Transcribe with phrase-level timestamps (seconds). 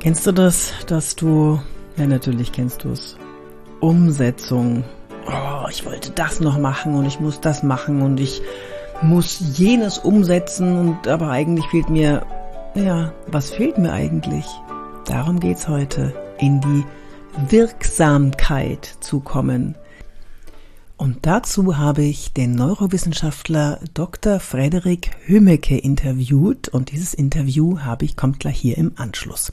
[0.00, 1.60] Kennst du das, dass du,
[1.98, 3.18] ja natürlich kennst du es,
[3.80, 4.82] Umsetzung,
[5.26, 8.40] oh, ich wollte das noch machen und ich muss das machen und ich
[9.02, 12.22] muss jenes umsetzen und aber eigentlich fehlt mir,
[12.74, 14.46] ja, was fehlt mir eigentlich?
[15.04, 16.84] Darum geht's heute, in die
[17.50, 19.74] Wirksamkeit zu kommen.
[21.00, 24.38] Und dazu habe ich den Neurowissenschaftler Dr.
[24.38, 29.50] Frederik Hümmeke interviewt und dieses Interview habe ich, kommt gleich hier im Anschluss.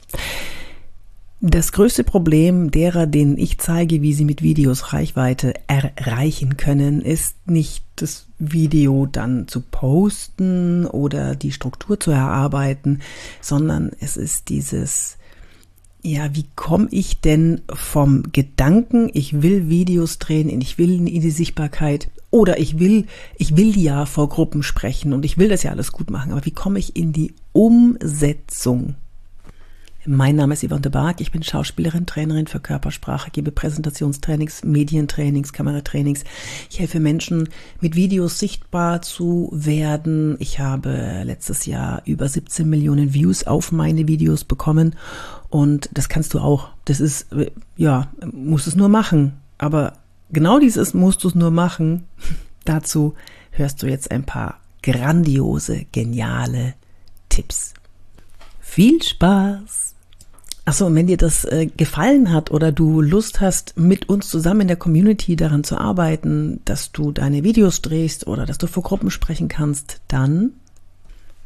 [1.40, 7.36] Das größte Problem derer, denen ich zeige, wie sie mit Videos Reichweite erreichen können, ist
[7.46, 13.00] nicht das Video dann zu posten oder die Struktur zu erarbeiten,
[13.40, 15.17] sondern es ist dieses,
[16.02, 21.30] ja, wie komme ich denn vom Gedanken, ich will Videos drehen, ich will in die
[21.30, 23.06] Sichtbarkeit oder ich will,
[23.36, 26.44] ich will ja vor Gruppen sprechen und ich will das ja alles gut machen, aber
[26.44, 28.94] wie komme ich in die Umsetzung?
[30.10, 35.52] Mein Name ist Yvonne de Barg, ich bin Schauspielerin, Trainerin für Körpersprache, gebe Präsentationstrainings, Medientrainings,
[35.52, 36.24] Kameratrainings.
[36.70, 37.50] Ich helfe Menschen,
[37.82, 40.36] mit Videos sichtbar zu werden.
[40.38, 44.96] Ich habe letztes Jahr über 17 Millionen Views auf meine Videos bekommen
[45.50, 46.70] und das kannst du auch.
[46.86, 47.26] Das ist,
[47.76, 49.34] ja, musst es nur machen.
[49.58, 49.98] Aber
[50.30, 52.04] genau dieses musst du es nur machen.
[52.64, 53.12] Dazu
[53.50, 56.76] hörst du jetzt ein paar grandiose, geniale
[57.28, 57.74] Tipps.
[58.58, 59.97] Viel Spaß!
[60.68, 64.60] Achso, und wenn dir das äh, gefallen hat oder du Lust hast, mit uns zusammen
[64.60, 68.82] in der Community daran zu arbeiten, dass du deine Videos drehst oder dass du vor
[68.82, 70.52] Gruppen sprechen kannst, dann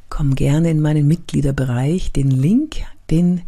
[0.08, 2.10] komm gerne in meinen Mitgliederbereich.
[2.10, 2.78] Den Link,
[3.10, 3.42] den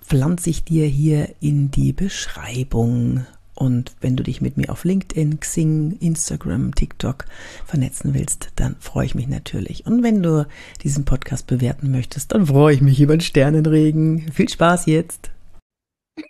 [0.00, 3.26] pflanze ich dir hier in die Beschreibung.
[3.56, 7.24] Und wenn du dich mit mir auf LinkedIn, Xing, Instagram, TikTok
[7.64, 9.86] vernetzen willst, dann freue ich mich natürlich.
[9.86, 10.46] Und wenn du
[10.82, 14.30] diesen Podcast bewerten möchtest, dann freue ich mich über den Sternenregen.
[14.30, 15.30] Viel Spaß jetzt.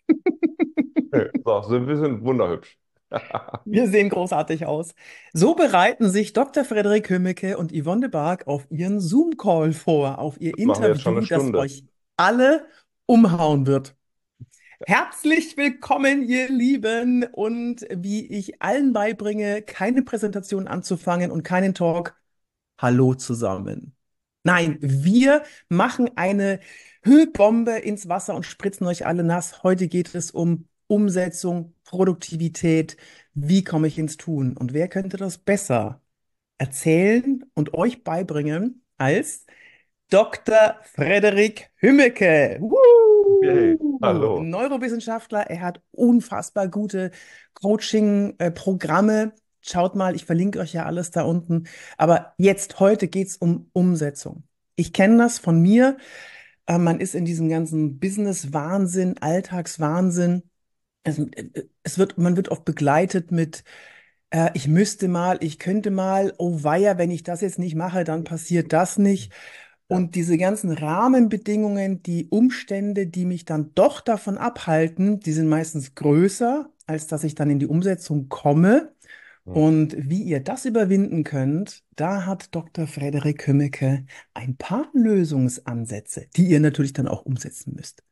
[1.44, 2.78] so, wir sind wunderhübsch.
[3.64, 4.94] Wir sehen großartig aus.
[5.32, 6.64] So bereiten sich Dr.
[6.64, 11.54] Frederik Hümmeke und Yvonne de Barg auf ihren Zoom-Call vor, auf ihr das Interview, das
[11.54, 11.84] euch
[12.16, 12.66] alle
[13.06, 13.94] umhauen wird.
[14.84, 17.24] Herzlich willkommen, ihr Lieben.
[17.24, 22.14] Und wie ich allen beibringe, keine Präsentation anzufangen und keinen Talk.
[22.78, 23.96] Hallo zusammen.
[24.44, 26.60] Nein, wir machen eine
[27.02, 29.62] Hüllbombe ins Wasser und spritzen euch alle nass.
[29.62, 32.96] Heute geht es um Umsetzung, Produktivität.
[33.32, 34.56] Wie komme ich ins Tun?
[34.56, 36.02] Und wer könnte das besser
[36.58, 39.46] erzählen und euch beibringen als
[40.10, 40.76] Dr.
[40.82, 42.58] Frederik Hümmeke?
[42.60, 42.95] Woo!
[43.48, 44.42] Hey, hallo.
[44.42, 47.10] Neurowissenschaftler, er hat unfassbar gute
[47.54, 49.32] Coaching-Programme.
[49.60, 51.64] Schaut mal, ich verlinke euch ja alles da unten.
[51.96, 54.44] Aber jetzt, heute geht es um Umsetzung.
[54.74, 55.96] Ich kenne das von mir.
[56.66, 60.42] Äh, man ist in diesem ganzen Business-Wahnsinn, Alltagswahnsinn.
[61.04, 61.20] Es,
[61.82, 63.62] es, wird, man wird oft begleitet mit,
[64.30, 68.04] äh, ich müsste mal, ich könnte mal, oh weia, wenn ich das jetzt nicht mache,
[68.04, 69.32] dann passiert das nicht.
[69.88, 75.94] Und diese ganzen Rahmenbedingungen, die Umstände, die mich dann doch davon abhalten, die sind meistens
[75.94, 78.92] größer, als dass ich dann in die Umsetzung komme.
[79.44, 82.88] Und wie ihr das überwinden könnt, da hat Dr.
[82.88, 84.04] Frederik Hümmeke
[84.34, 88.02] ein paar Lösungsansätze, die ihr natürlich dann auch umsetzen müsst.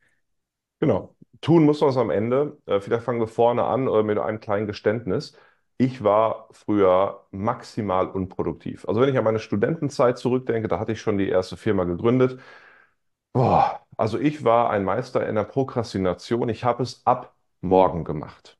[0.78, 1.16] Genau.
[1.40, 2.56] Tun muss man es am Ende.
[2.66, 5.36] Äh, vielleicht fangen wir vorne an äh, mit einem kleinen Geständnis
[5.78, 8.86] ich war früher maximal unproduktiv.
[8.88, 12.40] Also wenn ich an meine Studentenzeit zurückdenke, da hatte ich schon die erste Firma gegründet.
[13.32, 16.48] Boah, also ich war ein Meister in der Prokrastination.
[16.48, 18.58] Ich habe es ab morgen gemacht.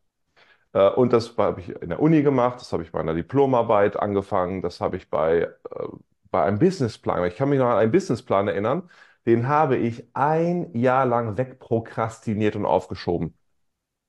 [0.73, 3.97] Äh, und das habe ich in der Uni gemacht, das habe ich bei einer Diplomarbeit
[3.99, 5.89] angefangen, das habe ich bei, äh,
[6.31, 7.25] bei einem Businessplan.
[7.27, 8.91] Ich kann mich noch an einen Businessplan erinnern,
[9.27, 13.37] den habe ich ein Jahr lang wegprokrastiniert und aufgeschoben.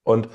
[0.04, 0.30] Und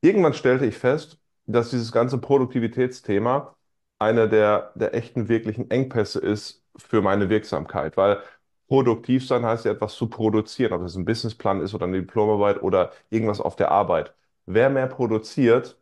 [0.00, 3.56] irgendwann stellte ich fest, dass dieses ganze Produktivitätsthema
[3.98, 8.22] einer der, der echten, wirklichen Engpässe ist für meine Wirksamkeit, weil
[8.68, 12.62] produktiv sein heißt ja etwas zu produzieren, ob das ein Businessplan ist oder eine Diplomarbeit
[12.62, 14.14] oder irgendwas auf der Arbeit.
[14.46, 15.78] Wer mehr produziert,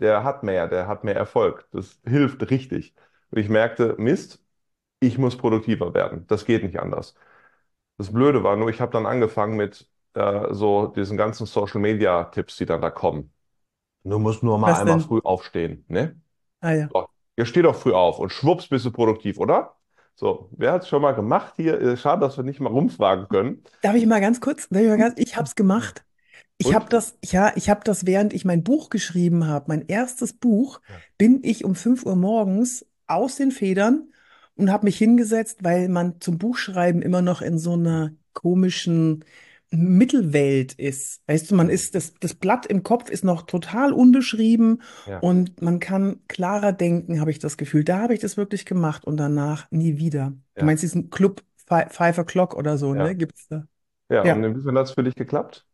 [0.00, 1.66] der hat mehr, der hat mehr Erfolg.
[1.72, 2.94] Das hilft richtig.
[3.30, 4.42] Und ich merkte, Mist,
[5.00, 6.26] ich muss produktiver werden.
[6.28, 7.14] Das geht nicht anders.
[7.98, 12.66] Das Blöde war nur, ich habe dann angefangen mit äh, so diesen ganzen Social-Media-Tipps, die
[12.66, 13.32] dann da kommen.
[14.08, 15.06] Du musst nur mal Was einmal denn?
[15.06, 16.20] früh aufstehen, ne?
[16.60, 16.88] Ah ja.
[16.92, 17.06] So,
[17.36, 19.74] ihr steht doch früh auf und schwupps bist du produktiv, oder?
[20.14, 21.80] So, wer hat es schon mal gemacht hier?
[21.80, 23.62] Äh, Schade, dass wir nicht mal rumfragen können.
[23.82, 24.68] Darf ich mal ganz kurz?
[24.68, 26.04] Darf ich mal ganz, ich habe es gemacht.
[26.60, 30.32] Ich habe das, ja, ich habe das, während ich mein Buch geschrieben habe, mein erstes
[30.32, 30.80] Buch,
[31.16, 34.12] bin ich um 5 Uhr morgens aus den Federn
[34.56, 39.24] und habe mich hingesetzt, weil man zum Buchschreiben immer noch in so einer komischen
[39.70, 41.20] Mittelwelt ist.
[41.26, 45.60] Weißt du, man ist, das, das Blatt im Kopf ist noch total unbeschrieben Ja, und
[45.60, 47.84] man kann klarer denken, habe ich das Gefühl.
[47.84, 50.32] Da habe ich das wirklich gemacht und danach nie wieder.
[50.54, 53.08] Du ja, meinst diesen Club Fi- Five O'Clock oder so, ne?
[53.08, 53.12] ja.
[53.12, 53.66] Gibt's da?
[54.10, 54.34] Ja, und Ja.
[54.34, 55.66] inwiefern hat es für dich geklappt?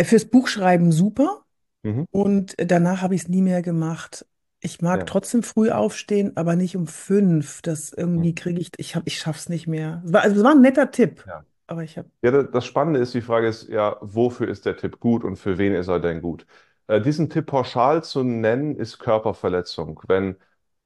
[0.00, 1.42] Fürs Buchschreiben super
[1.82, 2.06] Mhm.
[2.10, 4.26] und danach habe ich es nie mehr gemacht.
[4.60, 5.04] Ich mag Ja.
[5.04, 7.62] trotzdem früh aufstehen, aber nicht um fünf.
[7.62, 7.98] Das Mhm.
[7.98, 10.02] irgendwie kriege ich, ich hab, ich schaff's nicht mehr.
[10.06, 11.44] Es war, also es war ein netter Tipp, Ja.
[11.66, 14.76] Aber ich habe Ja, da- das Spannende ist, die Frage ist ja, wofür ist der
[14.76, 16.46] Tipp gut und für wen ist er denn gut?
[16.88, 20.00] Äh, diesen Tipp pauschal zu nennen, ist Körperverletzung.
[20.08, 20.36] Wenn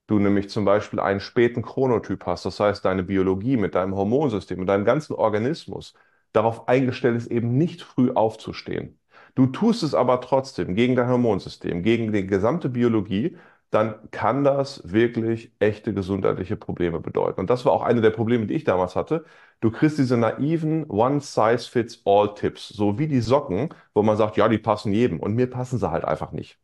[0.07, 4.59] du nämlich zum Beispiel einen späten Chronotyp hast, das heißt, deine Biologie mit deinem Hormonsystem,
[4.59, 5.95] mit deinem ganzen Organismus
[6.33, 8.99] darauf eingestellt ist, eben nicht früh aufzustehen.
[9.35, 13.37] Du tust es aber trotzdem gegen dein Hormonsystem, gegen die gesamte Biologie,
[13.71, 17.41] dann kann das wirklich echte gesundheitliche Probleme bedeuten.
[17.41, 19.25] Und das war auch eine der Probleme, die ich damals hatte.
[19.61, 24.93] Du kriegst diese naiven One-Size-Fits-All-Tipps, so wie die Socken, wo man sagt, ja, die passen
[24.93, 25.21] jedem.
[25.21, 26.59] Und mir passen sie halt einfach nicht.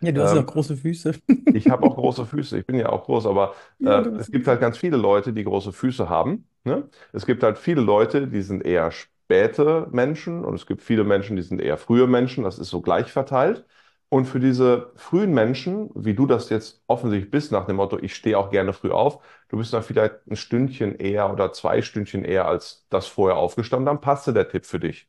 [0.00, 1.12] Ja, du hast ja auch Ähm, große Füße.
[1.52, 4.30] ich habe auch große Füße, ich bin ja auch groß, aber Ja, äh, bist es
[4.30, 6.48] gibt halt ganz viele Leute, die große Füße haben.
[6.64, 6.88] Ne?
[7.12, 11.36] Es gibt halt viele Leute, die sind eher späte Menschen und es gibt viele Menschen,
[11.36, 12.44] die sind eher frühe Menschen.
[12.44, 13.66] Das ist so gleich verteilt.
[14.10, 18.14] Und für diese frühen Menschen, wie du das jetzt offensichtlich bist, nach dem Motto, ich
[18.14, 22.24] stehe auch gerne früh auf, du bist dann vielleicht ein Stündchen eher oder zwei Stündchen
[22.24, 25.08] eher als das vorher aufgestanden, dann passte der Tipp für dich.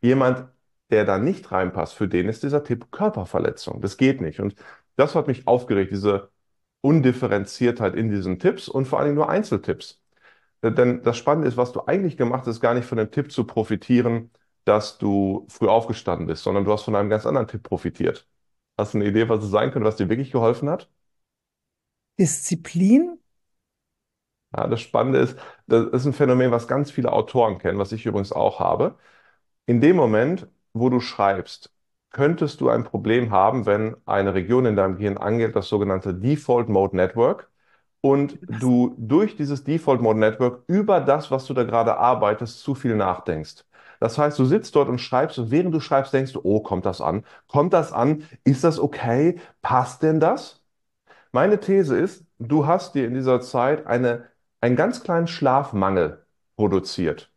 [0.00, 0.48] Jemand,
[0.90, 3.80] der da nicht reinpasst, für den ist dieser Tipp Körperverletzung.
[3.82, 4.40] Das geht nicht.
[4.40, 4.54] Und
[4.96, 6.30] das hat mich aufgeregt, diese
[6.80, 10.02] Undifferenziertheit in diesen Tipps und vor allen Dingen nur Einzeltipps.
[10.62, 13.44] Denn das Spannende ist, was du eigentlich gemacht hast, gar nicht von dem Tipp zu
[13.46, 14.30] profitieren,
[14.64, 18.26] dass du früh aufgestanden bist, sondern du hast von einem ganz anderen Tipp profitiert.
[18.78, 20.88] Hast du eine Idee, was es sein könnte, was dir wirklich geholfen hat?
[22.18, 23.18] Disziplin?
[24.56, 28.06] Ja, das Spannende ist, das ist ein Phänomen, was ganz viele Autoren kennen, was ich
[28.06, 28.96] übrigens auch habe.
[29.66, 31.72] In dem Moment, wo du schreibst,
[32.10, 36.68] könntest du ein Problem haben, wenn eine Region in deinem Gehirn angeht, das sogenannte Default
[36.70, 37.50] Mode Network,
[38.02, 42.74] und du durch dieses Default Mode Network über das, was du da gerade arbeitest, zu
[42.76, 43.64] viel nachdenkst.
[44.00, 46.86] Das heißt, du sitzt dort und schreibst und während du schreibst, denkst du, oh, kommt
[46.86, 47.24] das an?
[47.48, 48.24] Kommt das an?
[48.44, 49.40] Ist das okay?
[49.62, 50.62] Passt denn das?
[51.32, 54.24] Meine These ist, du hast dir in dieser Zeit eine,
[54.60, 56.24] einen ganz kleinen Schlafmangel
[56.56, 57.30] produziert.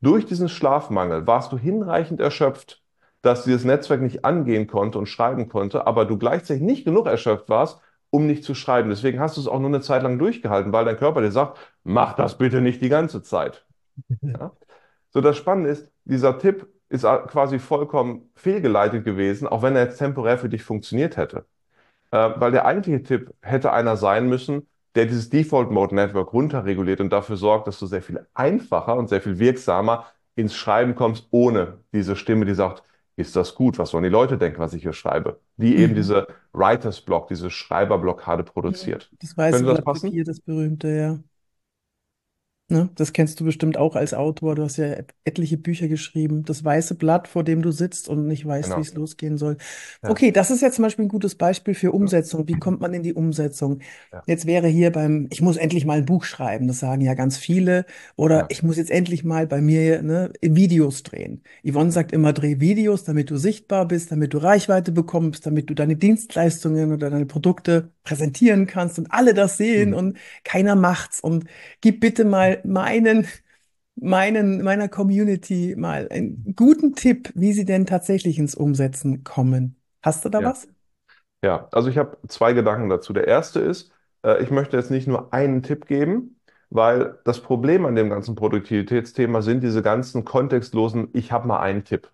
[0.00, 2.82] Durch diesen Schlafmangel warst du hinreichend erschöpft,
[3.22, 7.48] dass dieses Netzwerk nicht angehen konnte und schreiben konnte, aber du gleichzeitig nicht genug erschöpft
[7.48, 7.80] warst,
[8.10, 8.90] um nicht zu schreiben.
[8.90, 11.58] Deswegen hast du es auch nur eine Zeit lang durchgehalten, weil dein Körper dir sagt,
[11.84, 13.64] mach das bitte nicht die ganze Zeit.
[14.22, 14.52] Ja?
[15.10, 19.98] So, das Spannende ist, dieser Tipp ist quasi vollkommen fehlgeleitet gewesen, auch wenn er jetzt
[19.98, 21.44] temporär für dich funktioniert hätte.
[22.10, 27.00] Äh, weil der eigentliche Tipp hätte einer sein müssen, der dieses Default Mode Network runterreguliert
[27.00, 31.28] und dafür sorgt, dass du sehr viel einfacher und sehr viel wirksamer ins Schreiben kommst,
[31.30, 32.82] ohne diese Stimme, die sagt,
[33.16, 33.78] ist das gut?
[33.78, 35.40] Was sollen die Leute denken, was ich hier schreibe?
[35.56, 35.96] Die eben mhm.
[35.96, 39.10] diese Writers Block, diese Schreiberblockade produziert.
[39.20, 40.10] das weiße Könnte das passen?
[40.10, 41.18] Papier, das berühmte, ja.
[42.70, 42.90] Ne?
[42.96, 44.54] Das kennst du bestimmt auch als Autor.
[44.54, 46.44] Du hast ja et- etliche Bücher geschrieben.
[46.44, 48.82] Das weiße Blatt, vor dem du sitzt und nicht weißt, wie Genau.
[48.82, 49.56] es losgehen soll.
[50.02, 52.46] Ja, Okay, das ist jetzt zum Beispiel ein gutes Beispiel für ja, Umsetzung.
[52.46, 53.80] Wie kommt man in die Umsetzung?
[54.12, 56.68] ja, Jetzt wäre hier beim, ich muss endlich mal ein Buch schreiben.
[56.68, 57.86] Das sagen ja ganz viele.
[58.16, 58.46] Oder ja.
[58.50, 61.42] ich muss jetzt endlich mal bei mir, ne, Videos drehen.
[61.66, 65.74] Yvonne sagt immer, dreh Videos, damit du sichtbar bist, damit du Reichweite bekommst, damit du
[65.74, 69.94] deine Dienstleistungen oder deine Produkte präsentieren kannst und alle das sehen Mhm.
[69.96, 71.20] und keiner macht's.
[71.20, 71.44] Und
[71.80, 73.26] gib bitte mal meinen,
[73.96, 79.76] meinen, meiner Community mal einen guten Tipp, wie sie denn tatsächlich ins Umsetzen kommen.
[80.02, 80.44] Hast du da Ja.
[80.44, 80.68] was?
[81.44, 83.12] Ja, also ich habe zwei Gedanken dazu.
[83.14, 83.92] Der erste ist,
[84.24, 88.34] äh, ich möchte jetzt nicht nur einen Tipp geben, weil das Problem an dem ganzen
[88.36, 92.10] Produktivitätsthema sind diese ganzen kontextlosen, ich habe mal einen Tipp.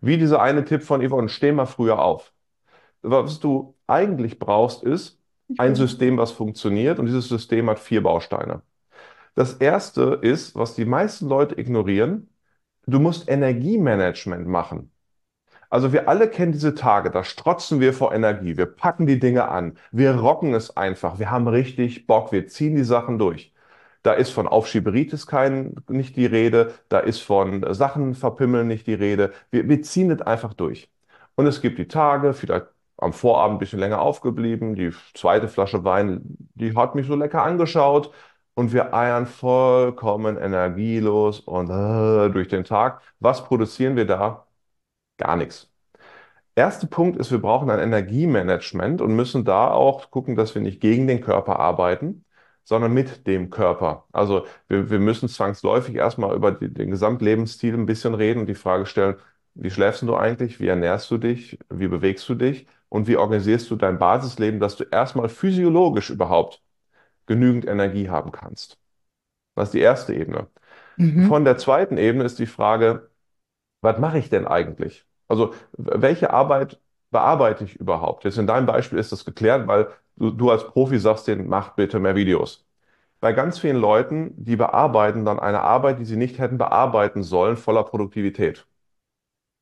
[0.00, 2.32] Wie dieser eine Tipp von Yvonne, steh mal früher auf.
[3.02, 5.20] Was du eigentlich brauchst, ist
[5.58, 5.74] ein.
[5.76, 8.62] System, was funktioniert und dieses System hat vier Bausteine.
[9.34, 12.28] Das erste ist, was die meisten Leute ignorieren,
[12.86, 14.92] du musst Energiemanagement machen.
[15.70, 19.48] Also wir alle kennen diese Tage, da strotzen wir vor Energie, wir packen die Dinge
[19.48, 23.52] an, wir rocken es einfach, wir haben richtig Bock, wir ziehen die Sachen durch.
[24.02, 28.94] Da ist von Aufschieberitis kein, nicht die Rede, da ist von Sachen verpimmeln nicht die
[28.94, 29.32] Rede.
[29.50, 30.90] Wir, wir ziehen es einfach durch.
[31.36, 32.66] Und es gibt die Tage, vielleicht
[32.98, 36.20] am Vorabend ein bisschen länger aufgeblieben, die zweite Flasche Wein,
[36.54, 38.12] die hat mich so lecker angeschaut
[38.54, 43.02] und wir eiern vollkommen energielos und äh, durch den Tag.
[43.20, 44.46] Was produzieren wir da?
[45.18, 45.70] Gar nichts.
[46.56, 50.80] Erster Punkt ist, wir brauchen ein Energiemanagement und müssen da auch gucken, dass wir nicht
[50.80, 52.24] gegen den Körper arbeiten,
[52.64, 54.06] sondern mit dem Körper.
[54.12, 58.54] Also wir, wir müssen zwangsläufig erstmal über die, den Gesamtlebensstil ein bisschen reden und die
[58.54, 59.16] Frage stellen,
[59.54, 63.70] wie schläfst du eigentlich, wie ernährst du dich, wie bewegst du dich und wie organisierst
[63.70, 66.63] du dein Basisleben, dass du erstmal physiologisch überhaupt
[67.26, 68.78] genügend Energie haben kannst.
[69.54, 70.48] Das ist die erste Ebene.
[70.96, 71.28] Mhm.
[71.28, 73.10] Von der zweiten Ebene ist die Frage,
[73.80, 75.06] was mache ich denn eigentlich?
[75.28, 78.24] Also welche Arbeit bearbeite ich überhaupt?
[78.24, 81.74] Jetzt in deinem Beispiel ist das geklärt, weil du, du als Profi sagst denen, mach
[81.76, 82.66] bitte mehr Videos.
[83.20, 87.56] Bei ganz vielen Leuten, die bearbeiten dann eine Arbeit, die sie nicht hätten bearbeiten sollen,
[87.56, 88.66] voller Produktivität.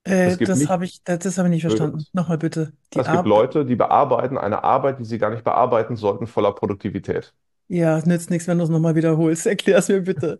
[0.04, 2.04] Äh, das habe ich, das, das habe ich nicht verstanden.
[2.12, 2.72] Nochmal bitte.
[2.94, 3.26] Die es gibt.
[3.26, 7.34] Leute, die bearbeiten eine Arbeit, die sie gar nicht bearbeiten sollten, voller Produktivität.
[7.72, 9.46] Ja, nützt nichts, wenn du es nochmal wiederholst.
[9.46, 10.38] Erklär es mir bitte.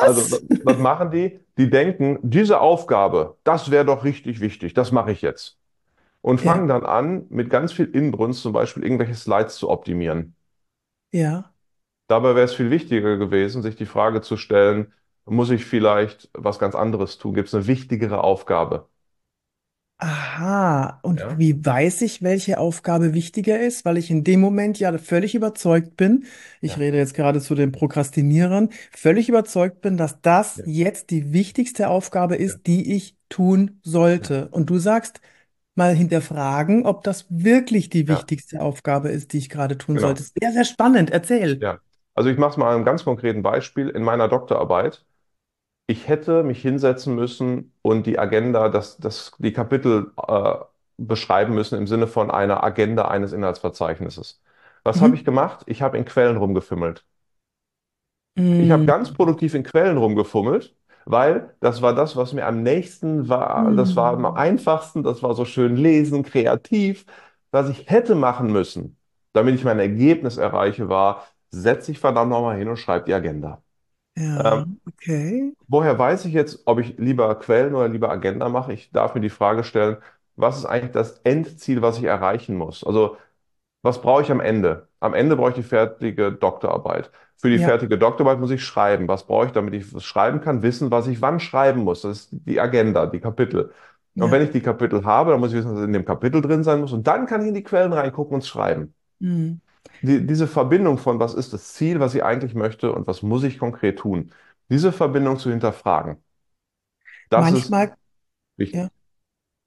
[0.00, 0.30] Also, Was?
[0.30, 1.40] wa- was machen die?
[1.58, 5.58] Die denken, diese Aufgabe, das wäre doch richtig wichtig, das mache ich jetzt.
[6.22, 10.36] Und Ja, fangen dann an, mit ganz viel Inbrunst zum Beispiel irgendwelche Slides zu optimieren.
[11.12, 11.54] ja.
[12.06, 14.92] Dabei wäre es viel wichtiger gewesen, sich die Frage zu stellen,
[15.24, 17.34] muss ich vielleicht was ganz anderes tun?
[17.34, 18.88] Gibt es eine wichtigere Aufgabe?
[20.00, 21.00] Aha.
[21.02, 23.84] Und Ja, wie weiß ich, welche Aufgabe wichtiger ist?
[23.84, 26.24] Weil ich in dem Moment ja völlig überzeugt bin,
[26.60, 31.10] ich ja, rede jetzt gerade zu den Prokrastinierern, völlig überzeugt bin, dass das ja, jetzt
[31.10, 33.90] die wichtigste Aufgabe ja, ist, die ich tun ja.
[33.90, 34.48] sollte.
[34.52, 35.20] Und du sagst,
[35.74, 38.08] mal hinterfragen, ob das wirklich die ja.
[38.08, 40.22] wichtigste Aufgabe ist, die ich gerade tun sollte.
[40.22, 40.34] Genau.
[40.40, 41.10] Sehr, sehr spannend.
[41.10, 41.58] Erzähl.
[41.60, 41.78] Ja.
[42.14, 43.88] Also ich mache es mal an einem ganz konkreten Beispiel.
[43.88, 45.04] In meiner Doktorarbeit,
[45.88, 50.56] ich hätte mich hinsetzen müssen und die Agenda, das, das, die Kapitel äh,
[50.98, 54.42] beschreiben müssen im Sinne von einer Agenda eines Inhaltsverzeichnisses.
[54.84, 55.26] Was habe ich Mhm.
[55.26, 55.64] gemacht?
[55.68, 57.06] Ich habe in Quellen rumgefimmelt.
[58.56, 62.62] Ich habe Mm, ganz produktiv in Quellen rumgefummelt, weil das war das, was mir am
[62.62, 63.74] nächsten war.
[63.74, 67.06] Das war am mm, einfachsten, das war so schön lesen, kreativ.
[67.50, 68.98] Was ich hätte machen müssen,
[69.32, 73.62] damit ich mein Ergebnis erreiche, war, setz dich verdammt nochmal hin und schreib die Agenda.
[74.18, 75.54] Ja, Ähm, okay.
[75.68, 78.72] woher weiß ich jetzt, ob ich lieber Quellen oder lieber Agenda mache?
[78.72, 79.98] Ich darf mir die Frage stellen,
[80.36, 82.84] was ist eigentlich das Endziel, was ich erreichen muss?
[82.84, 83.16] Also
[83.82, 84.88] was brauche ich am Ende?
[85.00, 87.10] Am Ende brauche ich die fertige Doktorarbeit.
[87.36, 89.08] Für die Ja, fertige Doktorarbeit muss ich schreiben.
[89.08, 90.62] Was brauche ich, damit ich was schreiben kann?
[90.62, 92.02] Wissen, was ich wann schreiben muss.
[92.02, 93.72] Das ist die Agenda, die Kapitel.
[94.18, 94.44] Und wenn ja.
[94.44, 96.92] ich die Kapitel habe, dann muss ich wissen, was in dem Kapitel drin sein muss.
[96.92, 98.94] Und dann kann ich in die Quellen reingucken und schreiben.
[99.20, 99.60] Mm.
[100.02, 103.42] Die, diese Verbindung von, was ist das Ziel, was ich eigentlich möchte und was muss
[103.44, 104.32] ich konkret tun,
[104.70, 106.18] diese Verbindung zu hinterfragen,
[107.30, 107.94] das Manchmal,
[108.72, 108.90] ja.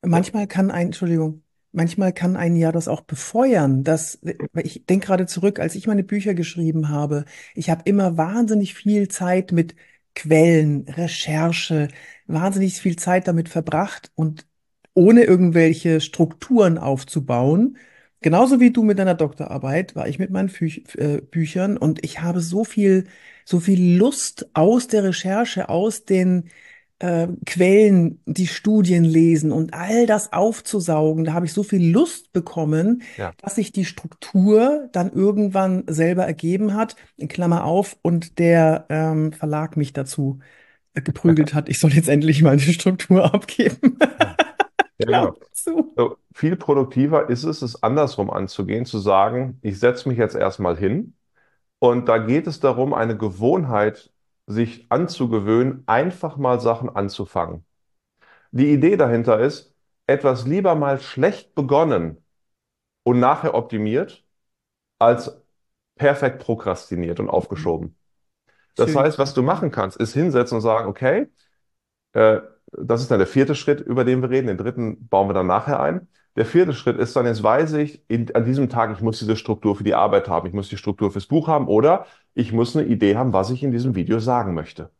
[0.03, 3.83] Manchmal kann ein, Entschuldigung, manchmal kann ein ja das auch befeuern.
[3.83, 4.19] dass
[4.63, 9.07] ich denke gerade zurück, als ich meine Bücher geschrieben habe, ich habe immer wahnsinnig viel
[9.09, 9.75] Zeit mit
[10.15, 11.89] Quellen, Recherche,
[12.27, 14.47] wahnsinnig viel Zeit damit verbracht und
[14.93, 17.77] ohne irgendwelche Strukturen aufzubauen.
[18.21, 22.21] Genauso wie du mit deiner Doktorarbeit war ich mit meinen Fü äh, Büchern und ich
[22.21, 23.05] habe so viel,
[23.45, 26.49] so viel Lust aus der Recherche, aus den
[26.99, 32.31] äh, Quellen, die Studien lesen und all das aufzusaugen, da habe ich so viel Lust
[32.31, 38.37] bekommen, ja, dass sich die Struktur dann irgendwann selber ergeben hat, in Klammer auf, und
[38.37, 40.39] der ähm, Verlag mich dazu
[40.93, 43.97] äh, geprügelt hat, ich soll jetzt endlich mal die Struktur abgeben.
[45.07, 45.35] Ja, genau.
[45.97, 50.77] So, viel produktiver ist es, es andersrum anzugehen, zu sagen, ich setze mich jetzt erstmal
[50.77, 51.15] hin
[51.79, 54.11] und da geht es darum, eine Gewohnheit
[54.47, 57.65] sich anzugewöhnen, einfach mal Sachen anzufangen.
[58.51, 59.75] Die Idee dahinter ist,
[60.07, 62.23] etwas lieber mal schlecht begonnen
[63.03, 64.25] und nachher optimiert,
[64.99, 65.41] als
[65.97, 67.97] perfekt prokrastiniert und aufgeschoben.
[68.77, 68.95] Das Schön.
[68.95, 71.27] heißt, was du machen kannst, ist hinsetzen und sagen, okay,
[72.13, 72.41] Äh,
[72.71, 74.47] das ist dann der vierte Schritt, über den wir reden.
[74.47, 76.07] Den dritten bauen wir dann nachher ein.
[76.35, 79.35] Der vierte Schritt ist dann, jetzt weiß ich, in, an diesem Tag, ich muss diese
[79.35, 82.75] Struktur für die Arbeit haben, ich muss die Struktur fürs Buch haben oder ich muss
[82.75, 84.91] eine Idee haben, was ich in diesem Video sagen möchte.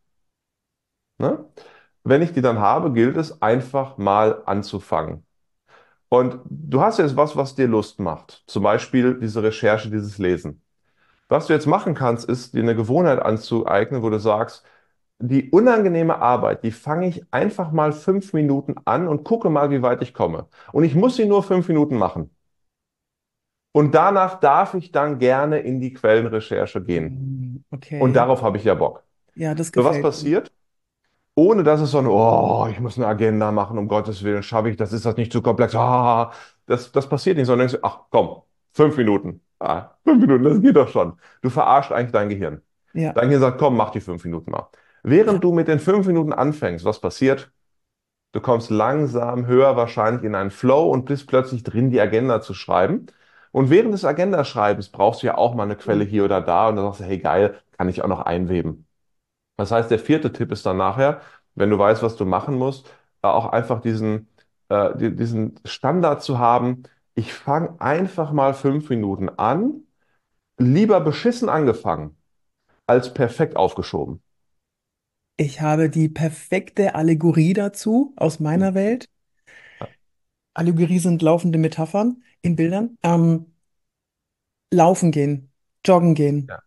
[1.18, 1.44] Ne?
[2.04, 5.24] Wenn ich die dann habe, gilt es einfach mal anzufangen.
[6.08, 8.42] Und du hast jetzt was, was dir Lust macht.
[8.46, 10.62] Zum Beispiel diese Recherche, dieses Lesen.
[11.28, 14.64] Was du jetzt machen kannst, ist dir eine Gewohnheit anzueignen, wo du sagst,
[15.28, 19.82] die unangenehme Arbeit, die fange ich einfach mal fünf Minuten an und gucke mal, wie
[19.82, 20.48] weit ich komme.
[20.72, 22.30] Und ich muss sie nur fünf Minuten machen.
[23.72, 27.18] Und danach darf ich dann gerne in die Quellenrecherche gehen.
[27.18, 27.64] Mm,
[27.98, 28.16] Und Okay.
[28.16, 29.04] darauf habe ich ja Bock.
[29.34, 30.52] Ja, das So was gefällt passiert,
[31.36, 34.70] ohne dass es so ein, oh, ich muss eine Agenda machen, um Gottes Willen, schaffe
[34.70, 35.74] ich das, ist das nicht zu komplex?
[35.74, 36.32] Ah,
[36.66, 38.42] das, das passiert nicht, sondern denkst du, ach komm,
[38.74, 39.42] fünf Minuten.
[39.60, 41.18] Ah, fünf Minuten, das geht doch schon.
[41.42, 42.62] Du verarscht eigentlich dein Gehirn.
[42.92, 44.68] Ja, Dein Gehirn sagt, komm, mach die fünf Minuten mal.
[45.02, 47.52] Während du mit den fünf Minuten anfängst, was passiert?
[48.32, 52.54] Du kommst langsam, höher wahrscheinlich in einen Flow und bist plötzlich drin, die Agenda zu
[52.54, 53.06] schreiben.
[53.52, 56.76] Und während des Agendaschreibens brauchst du ja auch mal eine Quelle hier oder da und
[56.76, 58.86] dann sagst du, hey geil, kann ich auch noch einweben.
[59.56, 61.20] Das heißt, der vierte Tipp ist dann nachher,
[61.54, 62.90] wenn du weißt, was du machen musst,
[63.22, 64.28] auch einfach diesen,
[64.68, 66.84] äh, diesen Standard zu haben.
[67.14, 69.82] Ich fange einfach mal fünf Minuten an,
[70.58, 72.16] lieber beschissen angefangen
[72.86, 74.22] als perfekt aufgeschoben.
[75.36, 79.08] Ich habe die perfekte Allegorie dazu aus meiner Welt.
[80.54, 82.98] Allegorie sind laufende Metaphern in Bildern.
[83.02, 83.46] Ähm,
[84.70, 85.50] laufen gehen,
[85.84, 86.46] joggen gehen.
[86.48, 86.58] Ja.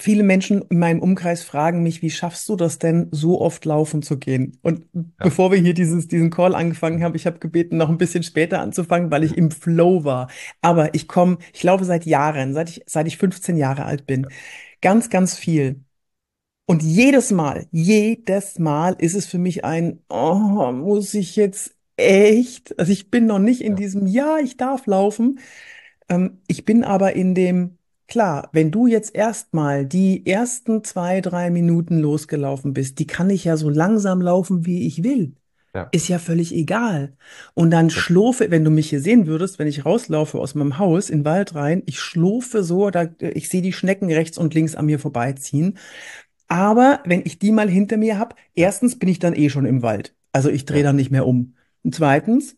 [0.00, 4.02] Viele Menschen in meinem Umkreis fragen mich, wie schaffst du das denn, so oft laufen
[4.02, 4.58] zu gehen?
[4.62, 5.02] Und Ja.
[5.22, 8.60] bevor wir hier dieses, diesen Call angefangen haben, ich habe gebeten, noch ein bisschen später
[8.60, 10.28] anzufangen, weil ich im Flow war.
[10.60, 14.26] Aber ich komme, ich laufe seit Jahren, seit ich, seit ich 15 Jahre alt bin,
[14.80, 15.84] ganz, ganz viel.
[16.66, 22.78] Und jedes Mal, jedes Mal ist es für mich ein, oh, muss ich jetzt echt?
[22.78, 23.76] Also ich bin noch nicht in Ja.
[23.76, 25.40] diesem, ja, ich darf laufen.
[26.08, 27.78] Ähm, ich bin aber in dem,
[28.08, 33.44] klar, wenn du jetzt erstmal die ersten zwei, drei Minuten losgelaufen bist, die kann ich
[33.44, 35.34] ja so langsam laufen, wie ich will.
[35.74, 35.88] Ja.
[35.90, 37.16] Ist ja völlig egal.
[37.54, 41.08] Und dann schlurfe, wenn du mich hier sehen würdest, wenn ich rauslaufe aus meinem Haus
[41.08, 44.74] in den Wald rein, ich schlurfe so, da, ich sehe die Schnecken rechts und links
[44.74, 45.78] an mir vorbeiziehen.
[46.52, 49.82] Aber wenn ich die mal hinter mir habe, erstens bin ich dann eh schon im
[49.82, 50.14] Wald.
[50.32, 50.88] Also ich drehe Ja.
[50.88, 51.54] dann nicht mehr um.
[51.82, 52.56] Und zweitens,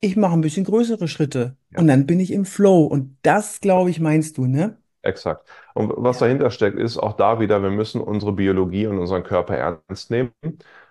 [0.00, 1.56] ich mache ein bisschen größere Schritte.
[1.70, 1.80] Ja.
[1.80, 2.84] Und dann bin ich im Flow.
[2.84, 4.78] Und das, glaube ich, meinst du, ne?
[5.02, 5.48] Exakt.
[5.74, 9.56] Und was dahinter steckt, ist auch da wieder, wir müssen unsere Biologie und unseren Körper
[9.56, 10.32] ernst nehmen.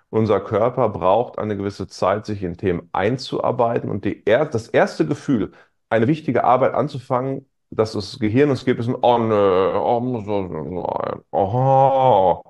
[0.09, 3.89] Unser Körper braucht eine gewisse Zeit, sich in Themen einzuarbeiten.
[3.89, 5.51] Und die das erste Gefühl,
[5.89, 11.23] eine wichtige Arbeit anzufangen, dass das Gehirn uns gibt, ist ein Oh, nö, oh?
[11.31, 12.43] Oh.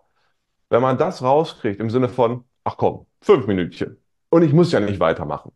[0.69, 3.97] Wenn man das rauskriegt im Sinne von, ach komm, fünf Minütchen
[4.29, 5.51] und ich muss ja nicht weitermachen.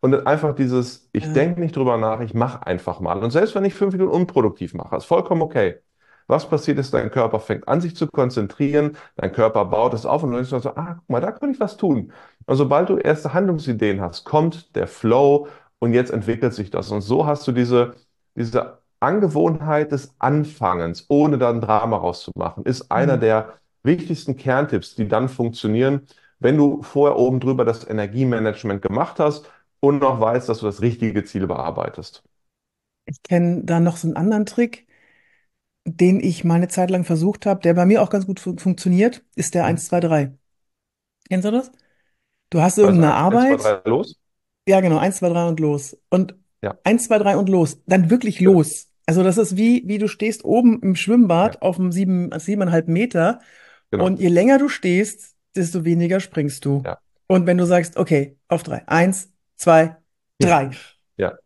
[0.00, 3.22] Und dann einfach dieses, ich denke nicht drüber nach, ich mache einfach mal.
[3.22, 5.80] Und selbst wenn ich fünf Minuten unproduktiv mache, ist vollkommen okay.
[6.28, 10.22] Was passiert ist, dein Körper fängt an, sich zu konzentrieren, dein Körper baut es auf
[10.22, 12.12] und du denkst so, ah, guck mal, da kann ich was tun.
[12.46, 15.48] Und sobald du erste Handlungsideen hast, kommt der Flow
[15.78, 16.90] und jetzt entwickelt sich das.
[16.90, 17.94] Und so hast du diese,
[18.36, 23.18] diese Angewohnheit des Anfangens, ohne dann Drama rauszumachen, ist einer Mhm.
[23.18, 26.02] der wichtigsten Kerntipps, die dann funktionieren,
[26.40, 30.80] wenn du vorher oben drüber das Energiemanagement gemacht hast und noch weißt, dass du das
[30.82, 32.22] richtige Ziel bearbeitest.
[33.06, 34.86] Ich kenne da noch so einen anderen Trick,
[35.84, 38.58] den ich mal eine Zeit lang versucht habe, der bei mir auch ganz gut fun
[38.58, 39.66] funktioniert, ist der Mhm.
[39.66, 40.38] 1, 2, 3.
[41.28, 41.72] Kennst du das?
[42.50, 43.78] Du hast Also irgendeine eins, zwei, Arbeit.
[43.82, 44.16] drei, los?
[44.68, 45.96] Ja, genau, 1, 2, 3 und los.
[46.10, 46.76] Und Ja.
[46.84, 47.80] 1, 2, 3 und los.
[47.86, 48.88] Dann wirklich los.
[49.06, 51.62] Also das ist wie, wie du stehst oben im Schwimmbad Ja.
[51.62, 53.40] auf dem sieben, siebeneinhalb Meter
[53.90, 54.04] Genau.
[54.04, 56.82] und je länger du stehst, desto weniger springst du.
[56.84, 56.98] Ja.
[57.26, 59.96] Und wenn du sagst, okay, auf drei, eins, zwei,
[60.38, 60.70] drei.
[61.16, 61.38] Ja.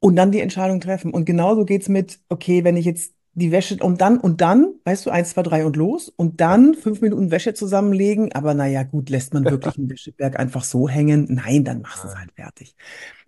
[0.00, 1.12] Und dann die Entscheidung treffen.
[1.12, 5.06] Und genauso geht's mit, okay, wenn ich jetzt die Wäsche und dann und dann, weißt
[5.06, 8.32] du, eins, zwei, drei und los und dann fünf Minuten Wäsche zusammenlegen.
[8.32, 11.26] Aber naja, gut, lässt man wirklich einen Wäscheberg einfach so hängen?
[11.30, 12.74] Nein, dann machst du es halt fertig.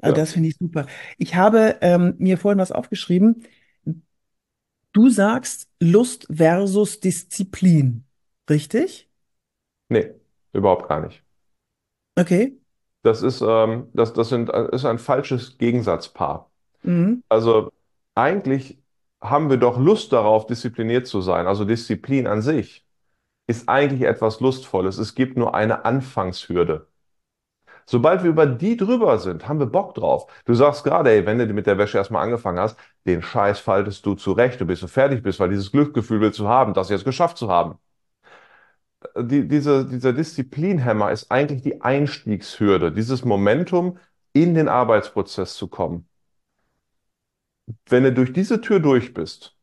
[0.00, 0.22] Also Ja.
[0.22, 0.86] das finde ich super.
[1.18, 3.44] Ich habe ähm, mir vorhin was aufgeschrieben.
[4.92, 8.04] Du sagst Lust versus Disziplin,
[8.48, 9.08] richtig?
[9.88, 10.14] Nee,
[10.52, 11.22] überhaupt gar nicht.
[12.18, 12.58] Okay.
[13.02, 16.50] Das ist, ähm, das, das sind, ist ein falsches Gegensatzpaar.
[16.82, 17.22] Mhm.
[17.28, 17.72] Also
[18.16, 18.79] eigentlich
[19.22, 21.46] haben wir doch Lust darauf, diszipliniert zu sein.
[21.46, 22.86] Also Disziplin an sich
[23.48, 24.98] ist eigentlich etwas Lustvolles.
[24.98, 26.88] Es gibt nur eine Anfangshürde.
[27.86, 30.26] Sobald wir über die drüber sind, haben wir Bock drauf.
[30.46, 34.06] Du sagst gerade, ey, wenn du mit der Wäsche erstmal angefangen hast, den Scheiß faltest
[34.06, 37.04] du zurecht, du bist so fertig bist, weil dieses Glücksgefühl willst du haben, das jetzt
[37.04, 37.78] geschafft zu haben.
[39.16, 43.98] Die, diese, dieser Disziplinhemmer ist eigentlich die Einstiegshürde, dieses Momentum,
[44.32, 46.08] in den Arbeitsprozess zu kommen.
[47.88, 49.56] Wenn du durch diese Tür durch bist,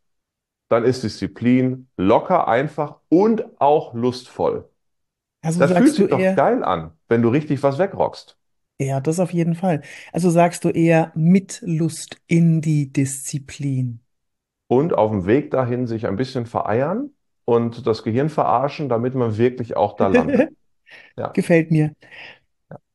[0.70, 4.70] dann ist Disziplin locker, einfach und auch lustvoll.
[5.42, 8.38] Also Das fühlt sich doch eher, geil an, wenn du richtig was wegrockst.
[8.80, 9.82] ja, das auf jeden Fall.
[10.14, 14.02] Also sagst du eher mit Lust in die Disziplin.
[14.68, 17.12] Und auf dem Weg dahin sich ein bisschen vereiern
[17.46, 20.50] und das Gehirn verarschen, damit man wirklich auch da landet.
[21.18, 21.34] Ja.
[21.34, 21.94] Gefällt mir.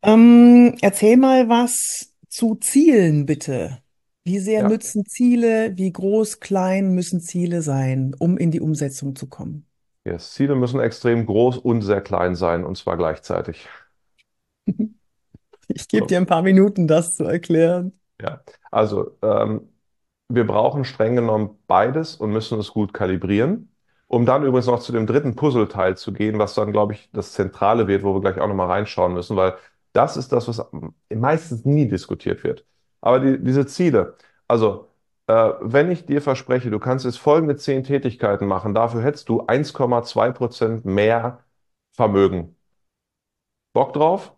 [0.02, 3.81] Ähm, erzähl mal was zu Zielen, bitte.
[4.24, 4.64] Wie sehr Ja.
[4.64, 9.64] nützen Ziele, wie groß, klein müssen Ziele sein, um in die Umsetzung zu kommen?
[10.04, 10.32] Yes.
[10.34, 13.68] Ziele müssen extrem groß und sehr klein sein, und zwar gleichzeitig.
[15.68, 16.08] Ich gebe So.
[16.08, 17.92] dir ein paar Minuten, das zu erklären.
[18.20, 18.42] Ja.
[18.70, 19.68] Also, ähm,
[20.28, 23.74] wir brauchen streng genommen beides und müssen es gut kalibrieren.
[24.08, 27.32] Um dann übrigens noch zu dem dritten Puzzleteil zu gehen, was dann, glaube ich, das
[27.32, 29.56] Zentrale wird, wo wir gleich auch nochmal reinschauen müssen, weil
[29.94, 30.62] das ist das, was
[31.14, 32.66] meistens nie diskutiert wird.
[33.02, 34.16] Aber die, diese Ziele,
[34.48, 34.90] Also,
[35.28, 39.42] äh, wenn ich dir verspreche, du kannst jetzt folgende zehn Tätigkeiten machen, dafür hättest du
[39.46, 41.44] 1,2 Prozent mehr
[41.94, 42.56] Vermögen.
[43.74, 44.34] Bock drauf?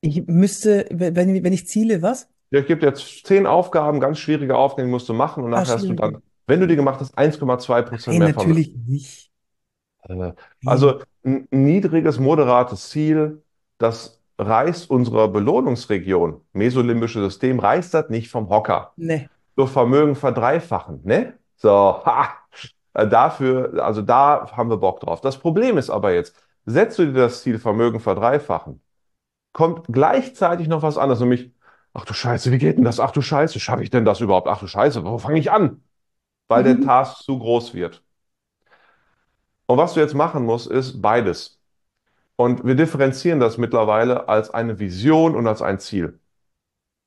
[0.00, 2.28] Ich müsste, wenn, wenn ich ziele, was?
[2.50, 5.50] Ja, ich gebe dir jetzt zehn Aufgaben, ganz schwierige Aufgaben, die musst du machen und
[5.54, 8.60] Ah, nachher hast du dann, wenn du die gemacht hast, 1,2 Prozent Nein, mehr Vermögen.
[8.60, 9.32] natürlich nicht.
[10.02, 10.32] Äh, Nee.
[10.64, 13.42] Also ein niedriges, moderates Ziel,
[13.78, 18.94] das reißt unsere Belohnungsregion, mesolimbische System, reißt das nicht vom Hocker.
[18.96, 19.28] Nee.
[19.56, 21.38] So Vermögen verdreifachen, ne?
[21.56, 22.34] So, ha,
[22.94, 25.20] Äh, dafür, also da haben wir Bock drauf.
[25.20, 26.34] Das Problem ist aber jetzt,
[26.66, 28.82] setzt du dir das Ziel Vermögen verdreifachen,
[29.52, 31.52] kommt gleichzeitig noch was anderes, nämlich,
[31.94, 33.00] ach du Scheiße, wie geht denn das?
[33.00, 34.48] Ach du Scheiße, schaffe ich denn das überhaupt?
[34.48, 35.82] Ach du Scheiße, wo fange ich an?
[36.48, 36.82] Weil der Mhm.
[36.82, 38.04] Task zu groß wird.
[39.66, 41.55] Und was du jetzt machen musst, ist beides.
[42.36, 46.18] Und wir differenzieren das mittlerweile als eine Vision und als ein Ziel.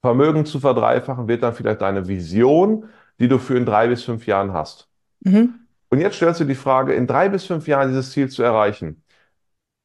[0.01, 2.89] Vermögen zu verdreifachen wird dann vielleicht deine Vision,
[3.19, 4.87] die du für in drei bis fünf Jahren hast.
[5.21, 5.55] Mhm.
[5.89, 9.03] Und jetzt stellst du die Frage, in drei bis fünf Jahren dieses Ziel zu erreichen.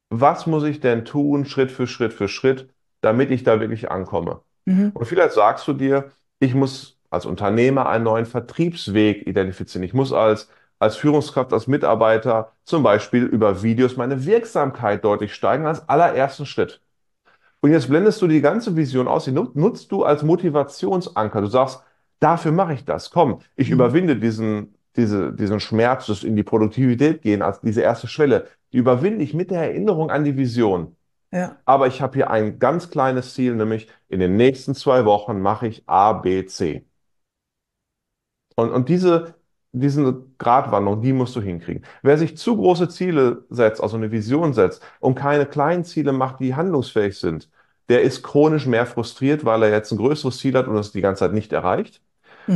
[0.09, 2.69] Was muss ich denn tun, Schritt für Schritt für Schritt,
[3.01, 4.41] damit ich da wirklich ankomme?
[4.65, 4.91] Mhm.
[4.93, 9.83] Und vielleicht sagst du dir, ich muss als Unternehmer einen neuen Vertriebsweg identifizieren.
[9.83, 15.67] Ich muss als, als Führungskraft, als Mitarbeiter zum Beispiel über Videos meine Wirksamkeit deutlich steigern
[15.67, 16.81] als allerersten Schritt.
[17.61, 21.41] Und jetzt blendest du die ganze Vision aus, die nut- nutzt du als Motivationsanker.
[21.41, 21.81] Du sagst,
[22.19, 23.09] dafür mache ich das.
[23.09, 23.73] Komm, ich Mhm.
[23.75, 28.47] überwinde diesen, diese, diesen Schmerz, das in die Produktivität gehen, als diese erste Schwelle.
[28.71, 30.95] Die überwinde ich mit der Erinnerung an die Vision.
[31.31, 31.57] Ja.
[31.65, 35.67] Aber ich habe hier ein ganz kleines Ziel, nämlich in den nächsten zwei Wochen mache
[35.67, 36.85] ich A, B, C.
[38.55, 39.35] Und, und diese,
[39.79, 41.83] diese Gratwanderung, die musst du hinkriegen.
[42.01, 46.39] Wer sich zu große Ziele setzt, also eine Vision setzt und keine kleinen Ziele macht,
[46.39, 47.49] die handlungsfähig sind,
[47.89, 51.01] der ist chronisch mehr frustriert, weil er jetzt ein größeres Ziel hat und es die
[51.01, 52.01] ganze Zeit nicht erreicht.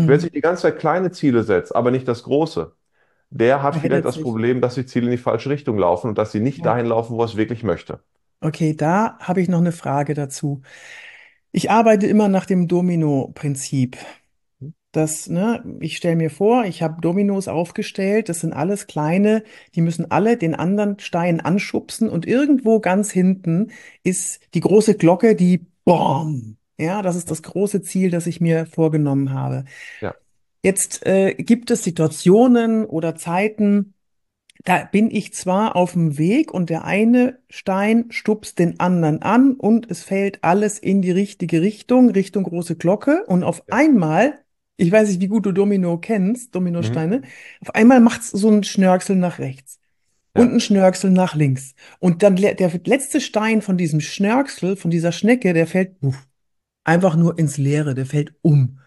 [0.06, 0.20] Wer Mhm.
[0.20, 2.74] sich die ganze Zeit kleine Ziele setzt, aber nicht das große,
[3.32, 4.22] der hat vielleicht das sich.
[4.22, 6.66] Problem, dass die Ziele in die falsche Richtung laufen und dass sie nicht Ja.
[6.66, 8.02] dahin laufen, wo er es wirklich möchte.
[8.42, 10.62] Okay, da habe ich noch eine Frage dazu.
[11.52, 13.98] Ich arbeite immer nach dem Domino-Prinzip.
[14.92, 19.44] Das, ne, ich stelle mir vor, ich habe Dominos aufgestellt, das sind alles kleine,
[19.76, 23.72] die müssen alle den anderen Stein anschubsen und irgendwo ganz hinten
[24.04, 26.58] ist die große Glocke, die BOM!
[26.80, 29.66] Ja, das ist das große Ziel, das ich mir vorgenommen habe.
[30.02, 30.16] Ja.
[30.64, 33.94] Jetzt äh, gibt es Situationen oder Zeiten,
[34.66, 39.54] da bin ich zwar auf dem Weg und der eine Stein stupst den anderen an
[39.54, 44.40] und es fällt alles in die richtige Richtung, Richtung große Glocke und auf einmal,
[44.80, 46.52] ich weiß nicht, wie gut du Domino kennst, Mhm.
[46.54, 47.22] Dominosteine,
[47.62, 49.80] auf einmal macht's so ein Schnörkel nach rechts
[50.36, 50.54] und Ja.
[50.54, 55.54] ein Schnörkel nach links und dann der letzte Stein von diesem Schnörkel, von dieser Schnecke,
[55.54, 56.28] der fällt puff,
[56.84, 58.80] einfach nur ins Leere, der fällt um.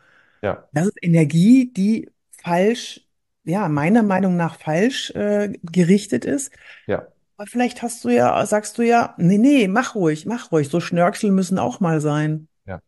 [0.42, 0.68] Ja.
[0.72, 2.10] Das ist Energie, die
[2.42, 3.06] falsch,
[3.44, 6.52] ja, meiner Meinung nach falsch äh, gerichtet ist.
[6.86, 7.06] Ja.
[7.36, 10.68] Aber vielleicht hast du ja, sagst du ja, nee, nee, mach ruhig, mach ruhig.
[10.68, 12.48] So Schnörkel müssen auch mal sein.
[12.66, 12.80] Ja.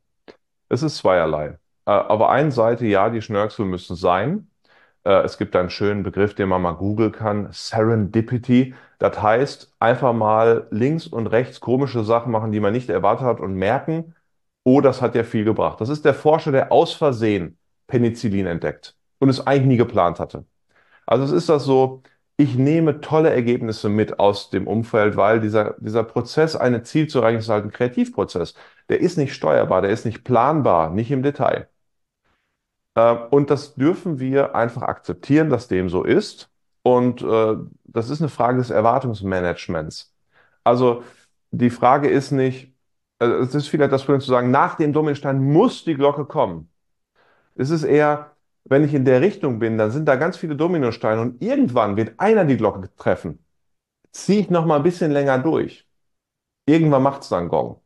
[0.68, 1.58] Es ist zweierlei.
[1.86, 4.48] Äh, Auf der einen Seite, ja, die Schnörkel müssen sein.
[5.04, 8.74] Äh, Es gibt einen schönen Begriff, den man mal googeln kann, Serendipity.
[8.98, 13.40] Das heißt, einfach mal links und rechts komische Sachen machen, die man nicht erwartet hat
[13.40, 14.14] und merken,
[14.64, 15.80] oh, das hat ja viel gebracht.
[15.80, 20.46] Das ist der Forscher, der aus Versehen Penicillin entdeckt und es eigentlich nie geplant hatte.
[21.06, 22.02] Also es ist das so,
[22.38, 27.18] ich nehme tolle Ergebnisse mit aus dem Umfeld, weil dieser, dieser Prozess, ein Ziel zu
[27.20, 28.54] erreichen, ist halt ein Kreativprozess.
[28.88, 31.68] Der ist nicht steuerbar, der ist nicht planbar, nicht im Detail.
[32.94, 36.50] Äh, Und das dürfen wir einfach akzeptieren, dass dem so ist.
[36.82, 40.14] Und äh, das ist eine Frage des Erwartungsmanagements.
[40.64, 41.02] Also
[41.50, 42.72] die Frage ist nicht,
[43.20, 46.70] äh, es ist vielleicht das Problem zu sagen, nach dem Dominostein muss die Glocke kommen.
[47.56, 51.20] Es ist eher, wenn ich in der Richtung bin, dann sind da ganz viele Dominosteine
[51.20, 53.44] und irgendwann wird einer die Glocke treffen.
[54.12, 55.88] Ziehe ich noch mal ein bisschen länger durch.
[56.66, 57.80] Irgendwann macht es dann Gong.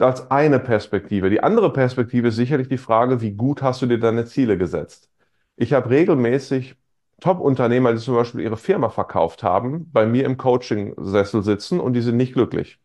[0.00, 1.28] Das ist eine Perspektive.
[1.30, 5.10] Die andere Perspektive ist sicherlich die Frage, wie gut hast du dir deine Ziele gesetzt?
[5.56, 6.76] Ich habe regelmäßig
[7.20, 12.00] Top-Unternehmer, die zum Beispiel ihre Firma verkauft haben, bei mir im Coaching-Sessel sitzen und die
[12.00, 12.80] sind nicht glücklich.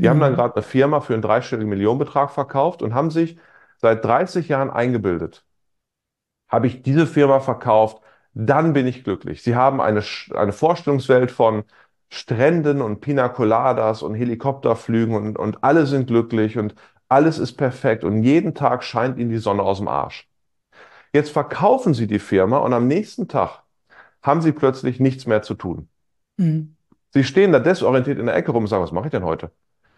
[0.00, 0.36] Die haben dann Mhm.
[0.36, 3.38] gerade eine Firma für einen dreistelligen Millionenbetrag verkauft und haben sich
[3.78, 5.46] seit 30 Jahren eingebildet.
[6.48, 8.02] Habe ich diese Firma verkauft,
[8.34, 9.42] dann bin ich glücklich.
[9.42, 10.02] Sie haben eine,
[10.34, 11.64] eine Vorstellungswelt von
[12.14, 16.74] Stränden und Pina Coladas und Helikopterflügen und, und alle sind glücklich und
[17.08, 20.28] alles ist perfekt und jeden Tag scheint ihnen die Sonne aus dem Arsch.
[21.14, 23.62] Jetzt verkaufen sie die Firma und am nächsten Tag
[24.22, 25.88] haben sie plötzlich nichts mehr zu tun.
[26.36, 26.76] Mhm.
[27.14, 29.50] Sie stehen da desorientiert in der Ecke rum und sagen, was mache ich denn heute?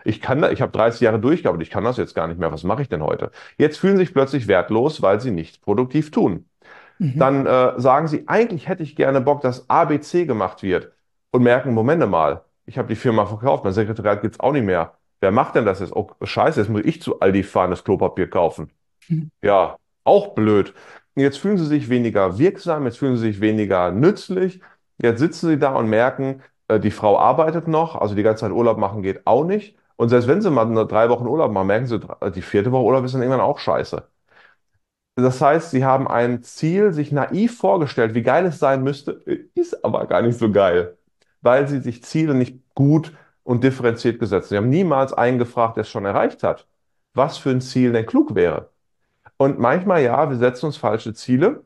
[0.04, 2.52] Ich kann da, ich habe 30 Jahre durchgearbeitet, ich kann das jetzt gar nicht mehr.
[2.52, 3.32] Was mache ich denn heute?
[3.58, 6.44] Jetzt fühlen sie sich plötzlich wertlos, weil sie nicht produktiv tun.
[7.00, 7.18] Mhm.
[7.18, 10.93] Dann äh, sagen sie, eigentlich hätte ich gerne Bock, dass ABC gemacht wird
[11.34, 14.94] und merken, Momente mal, ich habe die Firma verkauft, mein Sekretariat gibt's auch nicht mehr.
[15.20, 15.92] Wer macht denn das jetzt?
[15.94, 18.70] Oh, scheiße, jetzt muss ich zu Aldi fahren, das Klopapier kaufen.
[19.08, 19.30] Mhm.
[19.42, 20.74] Ja, auch blöd.
[21.16, 24.60] Jetzt fühlen sie sich weniger wirksam, jetzt fühlen sie sich weniger nützlich.
[24.98, 28.52] Jetzt sitzen sie da und merken, äh, die Frau arbeitet noch, also die ganze Zeit
[28.52, 29.76] Urlaub machen geht auch nicht.
[29.96, 32.00] Und selbst wenn sie mal drei Wochen Urlaub machen, merken sie,
[32.34, 34.06] die vierte Woche Urlaub ist dann irgendwann auch scheiße.
[35.16, 39.12] Das heißt, sie haben ein Ziel sich naiv vorgestellt, wie geil es sein müsste,
[39.54, 40.96] ist aber gar nicht so geil,
[41.44, 43.12] weil sie sich Ziele nicht gut
[43.44, 44.50] und differenziert gesetzt haben.
[44.50, 46.66] Sie haben niemals einen gefragt, der es schon erreicht hat,
[47.14, 48.70] was für ein Ziel denn klug wäre.
[49.36, 51.64] Und manchmal, ja, wir setzen uns falsche Ziele.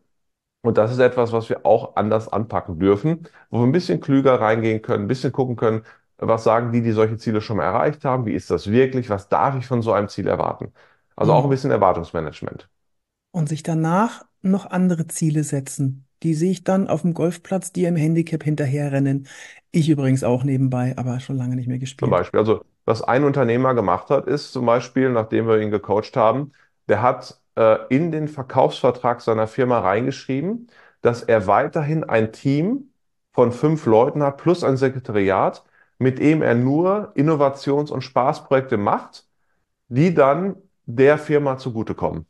[0.62, 4.40] Und das ist etwas, was wir auch anders anpacken dürfen, wo wir ein bisschen klüger
[4.40, 5.84] reingehen können, ein bisschen gucken können,
[6.18, 9.28] was sagen die, die solche Ziele schon mal erreicht haben, wie ist das wirklich, was
[9.28, 10.72] darf ich von so einem Ziel erwarten.
[11.16, 11.50] Also auch ein Mhm.
[11.50, 12.68] bisschen Erwartungsmanagement.
[13.30, 16.06] Und sich danach noch andere Ziele setzen.
[16.22, 19.26] Die sehe ich dann auf dem Golfplatz, die im Handicap hinterherrennen.
[19.70, 22.10] Ich übrigens auch nebenbei, aber schon lange nicht mehr Zum gespielt.
[22.10, 26.52] Beispiel, also was ein Unternehmer gemacht hat, ist zum Beispiel, nachdem wir ihn gecoacht haben,
[26.88, 30.68] der hat äh, in den Verkaufsvertrag seiner Firma reingeschrieben,
[31.02, 32.92] dass er weiterhin ein Team
[33.32, 35.64] von fünf Leuten hat, plus ein Sekretariat,
[35.98, 39.26] mit dem er nur Innovations- und Spaßprojekte macht,
[39.88, 42.26] die dann der Firma zugutekommen.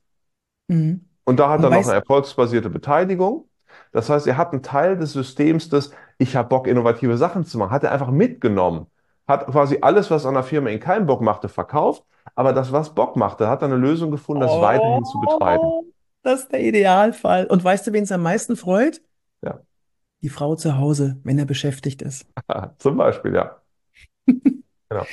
[0.68, 1.06] Mhm.
[1.24, 3.47] Und da hat Und er noch weißt, eine erfolgsbasierte Beteiligung.
[3.92, 7.58] Das heißt, er hat einen Teil des Systems des, ich habe Bock, innovative Sachen zu
[7.58, 8.86] machen, hat er einfach mitgenommen.
[9.26, 12.04] Hat quasi alles, was an der Firma ihn keinen Bock machte, verkauft.
[12.34, 15.62] Aber das, was Bock machte, hat er eine Lösung gefunden, das weiterhin zu betreiben.
[15.64, 15.84] oh,
[16.22, 17.46] das ist der Idealfall.
[17.46, 19.00] Und weißt du, wen es am meisten freut?
[19.42, 19.60] Ja,
[20.22, 22.26] Die Frau zu Hause, wenn er beschäftigt ist.
[22.78, 23.56] zum Beispiel, ja.
[24.90, 25.04] Genau.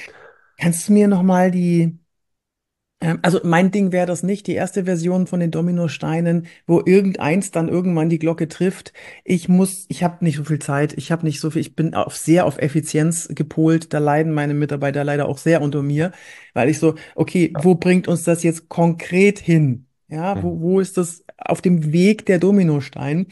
[0.58, 1.98] Kannst du mir nochmal die,
[3.22, 7.68] also mein Ding wäre das nicht, die erste Version von den Dominosteinen, wo irgendeins dann
[7.68, 8.94] irgendwann die Glocke trifft.
[9.24, 11.94] Ich muss, ich habe nicht so viel Zeit, ich habe nicht so viel, ich bin
[11.94, 13.94] auf, sehr auf Effizienz gepolt.
[13.94, 16.12] Da leiden meine Mitarbeiter leider auch sehr unter mir,
[16.54, 19.88] weil ich so, okay, wo bringt uns das jetzt konkret hin?
[20.08, 20.62] Ja, wo, Mhm.
[20.62, 23.28] wo ist das auf dem Weg der Dominostein?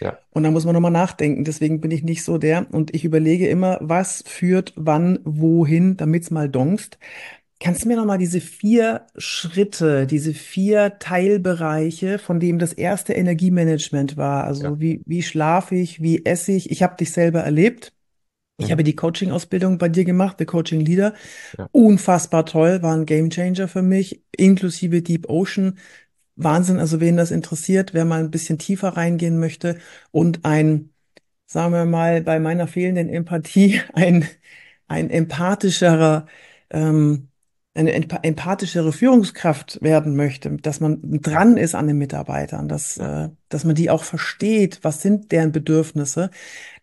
[0.00, 0.18] Ja.
[0.30, 1.42] Und da muss man nochmal nachdenken.
[1.44, 2.66] Deswegen bin ich nicht so der.
[2.72, 6.98] Und ich überlege immer, was führt wann wohin, damit's mal dongst.
[7.60, 14.16] Kannst du mir nochmal diese vier Schritte, diese vier Teilbereiche, von dem das erste Energiemanagement
[14.16, 14.46] war, Ja.
[14.48, 16.70] also wie, wie schlafe ich, wie esse ich?
[16.70, 17.92] Ich habe dich selber erlebt.
[18.60, 18.72] Ich Mhm.
[18.72, 21.14] habe die Coaching-Ausbildung bei dir gemacht, The Coaching Leader.
[21.58, 21.68] Ja.
[21.72, 25.78] Unfassbar toll, war ein Gamechanger für mich, inklusive Deep Ocean.
[26.36, 29.78] Wahnsinn, also wen das interessiert, wer mal ein bisschen tiefer reingehen möchte
[30.12, 30.90] und ein,
[31.46, 34.26] sagen wir mal, bei meiner fehlenden Empathie, ein,
[34.88, 36.26] ein empathischerer,
[36.70, 37.28] ähm,
[37.74, 43.28] eine emp empathischere Führungskraft werden möchte, dass man dran ist an den Mitarbeitern, dass, äh,
[43.48, 46.30] dass man die auch versteht, was sind deren Bedürfnisse.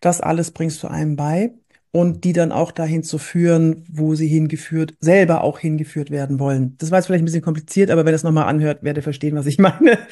[0.00, 1.52] Das alles bringst du einem bei
[1.90, 6.76] und die dann auch dahin zu führen, wo sie hingeführt, selber auch hingeführt werden wollen.
[6.78, 9.46] Das war jetzt vielleicht ein bisschen kompliziert, aber wer das nochmal anhört, werde verstehen, was
[9.46, 9.98] ich meine.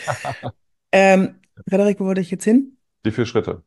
[0.96, 2.76] Ähm, Frederik, wo wollte ich jetzt hin?
[3.04, 3.64] Die vier Schritte,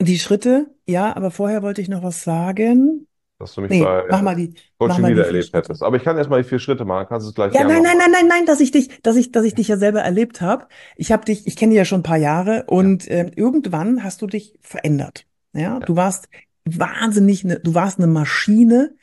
[0.00, 3.08] Die Schritte, ja, aber vorher wollte ich noch was sagen.
[3.38, 5.44] Dass du mich Nee, bei mach mal die, mach Coaching mal die Leader vier erlebt
[5.44, 5.56] Schritte.
[5.56, 5.82] hättest.
[5.82, 7.96] Aber ich kann erstmal die vier Schritte machen, kannst du es gleich Ja, nein, nein,
[7.98, 10.66] nein, nein, nein, dass ich dich, dass ich, dass ich dich ja selber erlebt habe.
[10.96, 14.04] Ich habe dich, ich kenne dich ja schon ein paar Jahre Ja, und ähm, irgendwann
[14.04, 15.26] hast du dich verändert.
[15.54, 16.28] Ja, ja, du warst
[16.64, 18.94] wahnsinnig, ne, du warst eine Maschine,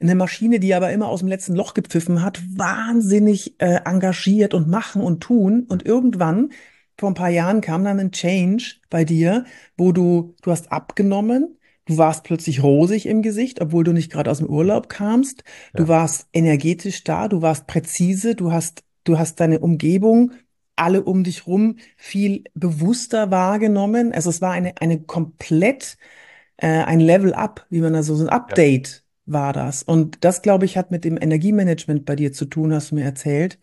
[0.00, 4.66] eine Maschine, die aber immer aus dem letzten Loch gepfiffen hat, wahnsinnig äh, engagiert und
[4.68, 5.66] machen und tun.
[5.68, 6.52] Und irgendwann,
[6.98, 9.44] vor ein paar Jahren, kam dann ein Change bei dir,
[9.76, 11.58] wo du, du hast abgenommen.
[11.86, 15.42] Du warst plötzlich rosig im Gesicht, obwohl du nicht gerade aus dem Urlaub kamst.
[15.74, 20.32] Du ja, warst energetisch da, du warst präzise, du hast, du hast deine Umgebung,
[20.76, 24.12] alle um dich rum viel bewusster wahrgenommen.
[24.12, 25.96] Also es war eine, eine komplett,
[26.58, 29.82] äh, ein Level up, wie man da so, so ein ja, Update war das.
[29.82, 33.04] Und das, glaube ich, hat mit dem Energiemanagement bei dir zu tun, hast du mir
[33.04, 33.58] erzählt.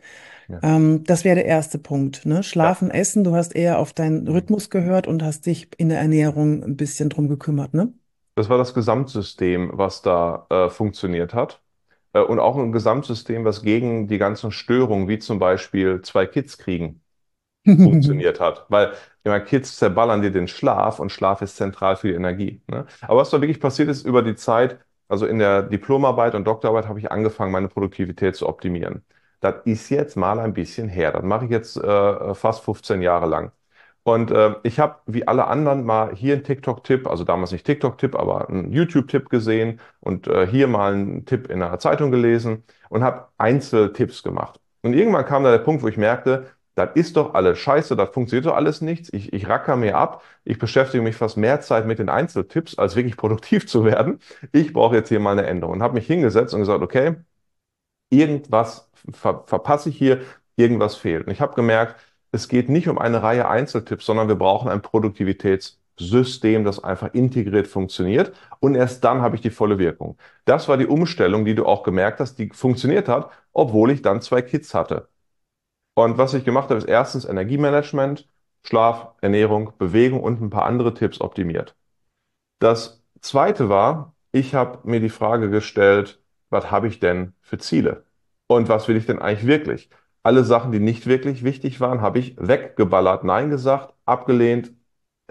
[0.47, 2.43] ja, Ähm, das wäre der erste Punkt, ne?
[2.62, 2.71] ja.
[2.71, 4.27] Schlafen, Essen, du hast eher auf deinen.
[4.27, 7.93] Rhythmus gehört und hast dich in der Ernährung ein bisschen drum gekümmert, ne?
[8.38, 11.62] Das war das Gesamtsystem, was da äh, funktioniert hat.
[12.13, 16.58] Äh, und auch ein Gesamtsystem, was gegen die ganzen Störungen, wie zum Beispiel zwei Kids
[16.60, 17.04] kriegen,
[17.65, 18.65] funktioniert hat.
[18.69, 18.93] Weil
[19.26, 22.62] meine, Kids zerballern dir den Schlaf und Schlaf ist zentral für die Energie.
[22.67, 22.88] Ne?
[23.08, 26.88] Aber was da wirklich passiert ist über die Zeit, also in der Diplomarbeit und Doktorarbeit
[26.88, 29.06] habe ich angefangen, meine Produktivität zu optimieren.
[29.41, 31.12] Das ist jetzt mal ein bisschen her.
[31.13, 33.52] Das mache ich jetzt äh, fast 15 Jahre lang.
[34.07, 38.15] Und äh, ich habe wie alle anderen mal hier einen TikTok-Tipp, also damals nicht TikTok-Tipp,
[38.15, 43.03] aber einen YouTube-Tipp gesehen und äh, hier mal einen Tipp in einer Zeitung gelesen und
[43.03, 44.61] habe Einzeltipps gemacht.
[44.81, 48.11] Und irgendwann kam da der Punkt, wo ich merkte, das ist doch alles scheiße, das
[48.11, 49.11] funktioniert doch alles nichts.
[49.11, 52.95] Ich, ich racker mir ab, ich beschäftige mich fast mehr Zeit mit den Einzeltipps, als
[52.95, 54.19] wirklich produktiv zu werden.
[54.53, 57.17] Ich brauche jetzt hier mal eine Änderung und habe mich hingesetzt und gesagt, okay,
[58.09, 60.21] irgendwas ver verpasse ich hier,
[60.55, 61.27] irgendwas fehlt.
[61.27, 61.95] Und ich habe gemerkt,
[62.31, 67.67] es geht nicht um eine Reihe Einzeltipps, sondern wir brauchen ein Produktivitätssystem, das einfach integriert
[67.67, 68.33] funktioniert.
[68.59, 70.17] Und erst dann habe ich die volle Wirkung.
[70.45, 74.21] Das war die Umstellung, die du auch gemerkt hast, die funktioniert hat, obwohl ich dann
[74.21, 75.09] zwei Kids hatte.
[75.95, 78.27] Und was ich gemacht habe, ist erstens Energiemanagement,
[78.63, 81.75] Schlaf, Ernährung, Bewegung und ein paar andere Tipps optimiert.
[82.59, 88.05] Das zweite war, ich habe mir die Frage gestellt, was habe ich denn für Ziele?
[88.47, 89.89] Und was will ich denn eigentlich wirklich?
[90.23, 94.73] Alle Sachen, die nicht wirklich wichtig waren, habe ich weggeballert, Nein gesagt, abgelehnt,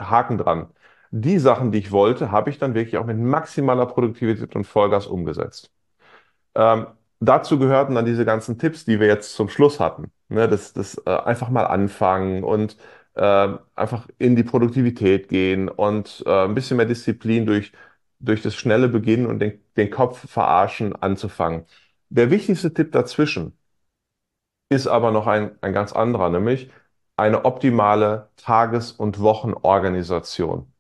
[0.01, 0.69] Haken dran.
[1.11, 5.07] Die Sachen, die ich wollte, habe ich dann wirklich auch mit maximaler Produktivität und Vollgas
[5.07, 5.71] umgesetzt.
[6.55, 6.87] Ähm,
[7.21, 10.11] dazu gehörten dann diese ganzen Tipps, die wir jetzt zum Schluss hatten.
[10.29, 12.77] Ne, das das äh, einfach mal anfangen und
[13.15, 17.73] äh, einfach in die Produktivität gehen und äh, ein bisschen mehr Disziplin durch,
[18.19, 21.65] durch das schnelle Beginnen und den, den Kopf verarschen anzufangen.
[22.09, 23.57] Der wichtigste Tipp dazwischen
[24.69, 26.71] ist aber noch ein, ein ganz anderer, nämlich
[27.17, 30.73] eine optimale Tages- und Wochenorganisation.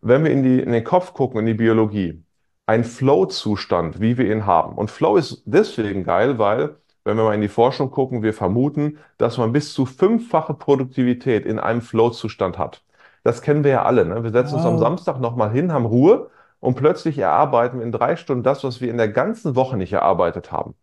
[0.00, 2.24] Wenn wir in die, in den Kopf gucken, in die Biologie,
[2.66, 4.76] ein Flow-Zustand, wie wir ihn haben.
[4.76, 8.98] Und Flow ist deswegen geil, weil, wenn wir mal in die Forschung gucken, wir vermuten,
[9.18, 12.84] dass man bis zu fünffache Produktivität in einem Flow-Zustand hat.
[13.24, 14.04] Das kennen wir ja alle.
[14.06, 14.22] Ne?
[14.24, 14.80] Wir setzen uns am Wow.
[14.80, 18.90] Samstag nochmal hin, haben Ruhe und plötzlich erarbeiten wir in drei Stunden das, was wir
[18.90, 20.74] in der ganzen Woche nicht erarbeitet haben.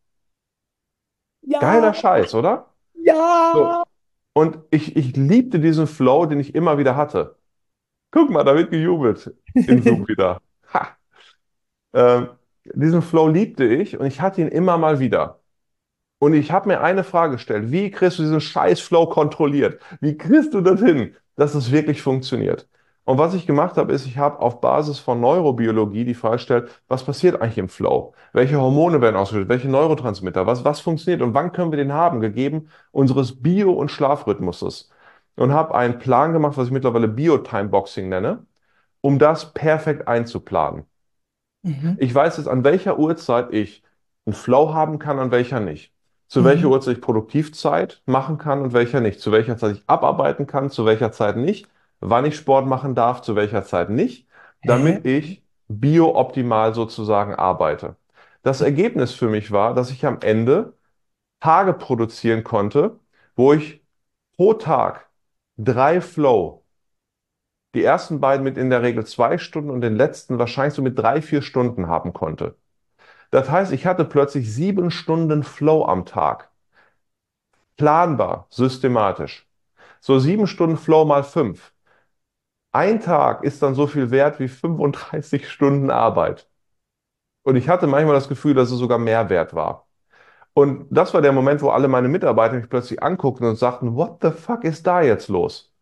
[1.60, 2.74] Geiler Ja, Scheiß, oder?
[3.54, 3.76] So.
[3.76, 3.84] ja.
[4.34, 7.38] Und ich, ich liebte diesen Flow, den ich immer wieder hatte.
[8.12, 9.34] Guck mal, da wird gejubelt
[9.66, 10.42] in Zoom wieder.
[10.74, 10.98] Ha.
[11.94, 12.30] Ähm,
[12.74, 15.40] diesen Flow liebte ich und ich hatte ihn immer mal wieder.
[16.20, 17.72] Und ich habe mir eine Frage gestellt.
[17.72, 19.82] Wie kriegst du diesen scheiß Flow kontrolliert?
[20.02, 22.68] Wie kriegst du das hin, dass es wirklich funktioniert?
[23.10, 26.70] Und was ich gemacht habe, ist, ich habe auf Basis von Neurobiologie die Frage gestellt,
[26.88, 28.14] was passiert eigentlich im Flow?
[28.34, 29.50] Welche Hormone werden ausgeschüttet?
[29.50, 30.46] Welche Neurotransmitter?
[30.46, 31.24] Was, was funktioniert?
[31.24, 34.92] Und wann können wir den haben, gegeben unseres Bio- und Schlafrhythmuses?
[35.36, 38.46] Und habe einen Plan gemacht, was ich mittlerweile Bio-Time-Boxing nenne,
[39.02, 40.84] um das perfekt einzuplanen.
[41.64, 41.98] Mhm.
[42.00, 43.82] Ich weiß jetzt, an welcher Uhrzeit ich
[44.28, 45.92] einen Flow haben kann, an welcher nicht.
[46.28, 46.74] Zu welcher Mhm.
[46.74, 49.20] Uhrzeit ich Produktivzeit machen kann und welcher nicht.
[49.20, 51.68] Zu welcher Zeit ich abarbeiten kann, zu welcher Zeit nicht.
[52.00, 54.28] Wann ich Sport machen darf, zu welcher Zeit nicht.
[54.62, 54.68] Hä?
[54.68, 57.96] Damit ich biooptimal sozusagen arbeite.
[58.42, 60.74] Das Ergebnis für mich war, dass ich am Ende
[61.40, 63.00] Tage produzieren konnte,
[63.36, 63.84] wo ich
[64.38, 65.10] pro Tag
[65.58, 66.64] drei Flow,
[67.76, 70.98] die ersten beiden mit in der Regel zwei Stunden und den letzten wahrscheinlich so mit
[70.98, 72.56] drei, vier Stunden haben konnte.
[73.32, 76.50] Das heißt, ich hatte plötzlich sieben Stunden Flow am Tag.
[77.78, 79.48] Planbar, systematisch.
[80.02, 81.74] So sieben Stunden Flow mal fünf.
[82.72, 86.48] Ein Tag ist dann so viel wert wie 35 Stunden Arbeit.
[87.44, 89.88] Und ich hatte manchmal das Gefühl, dass es sogar mehr wert war.
[90.54, 94.20] Und das war der Moment, wo alle meine Mitarbeiter mich plötzlich anguckten und sagten, What
[94.24, 95.74] the fuck ist da jetzt los?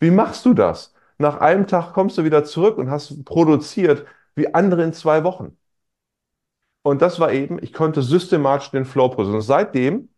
[0.00, 0.94] Wie machst du das?
[1.18, 5.56] Nach einem Tag kommst du wieder zurück und hast produziert wie andere in zwei Wochen.
[6.82, 9.06] Und das war eben, ich konnte systematisch den Flow.
[9.06, 10.08] Und seitdem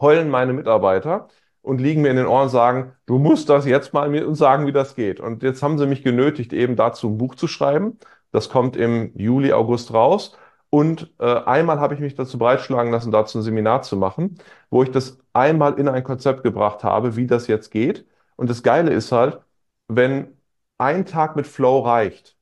[0.00, 1.28] heulen meine Mitarbeiter
[1.68, 4.38] und liegen mir in den Ohren und sagen, du musst das jetzt mal mit uns
[4.38, 5.20] sagen, wie das geht.
[5.20, 7.98] Und jetzt haben sie mich genötigt, eben dazu ein Buch zu schreiben.
[8.32, 10.36] Das kommt im Juli, August raus.
[10.70, 14.38] Und äh, einmal habe ich mich dazu breitschlagen lassen, dazu ein Seminar zu machen,
[14.70, 18.06] wo ich das einmal in ein Konzept gebracht habe, wie das jetzt geht.
[18.36, 19.40] Und das Geile ist halt,
[19.88, 20.36] wenn
[20.78, 22.36] ein Tag mit Flow reicht,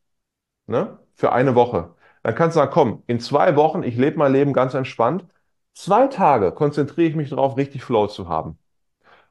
[0.66, 4.32] ne, für eine Woche, dann kannst du sagen, komm, in zwei Wochen, ich lebe mein
[4.32, 5.24] Leben ganz entspannt.
[5.74, 8.58] Zwei Tage konzentriere ich mich darauf, richtig Flow zu haben.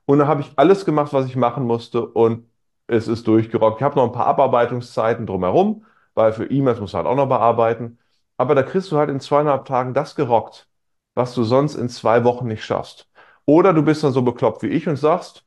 [0.06, 2.50] Und dann habe ich alles gemacht, was ich machen musste und
[2.88, 3.78] es ist durchgerockt.
[3.80, 7.28] Ich habe noch ein paar Abarbeitungszeiten drumherum, weil für E-Mails musst du halt auch noch
[7.28, 8.00] bearbeiten.
[8.38, 10.70] Aber da kriegst du halt in zweieinhalb Tagen das gerockt,
[11.16, 13.10] was du sonst in zwei Wochen nicht schaffst.
[13.46, 15.46] Oder du bist dann so bekloppt wie ich und sagst,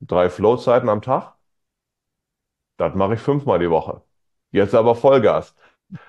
[0.00, 1.34] drei Flow-Zeiten am Tag,
[2.76, 4.02] das mache ich fünfmal die Woche.
[4.52, 5.54] Jetzt aber Vollgas.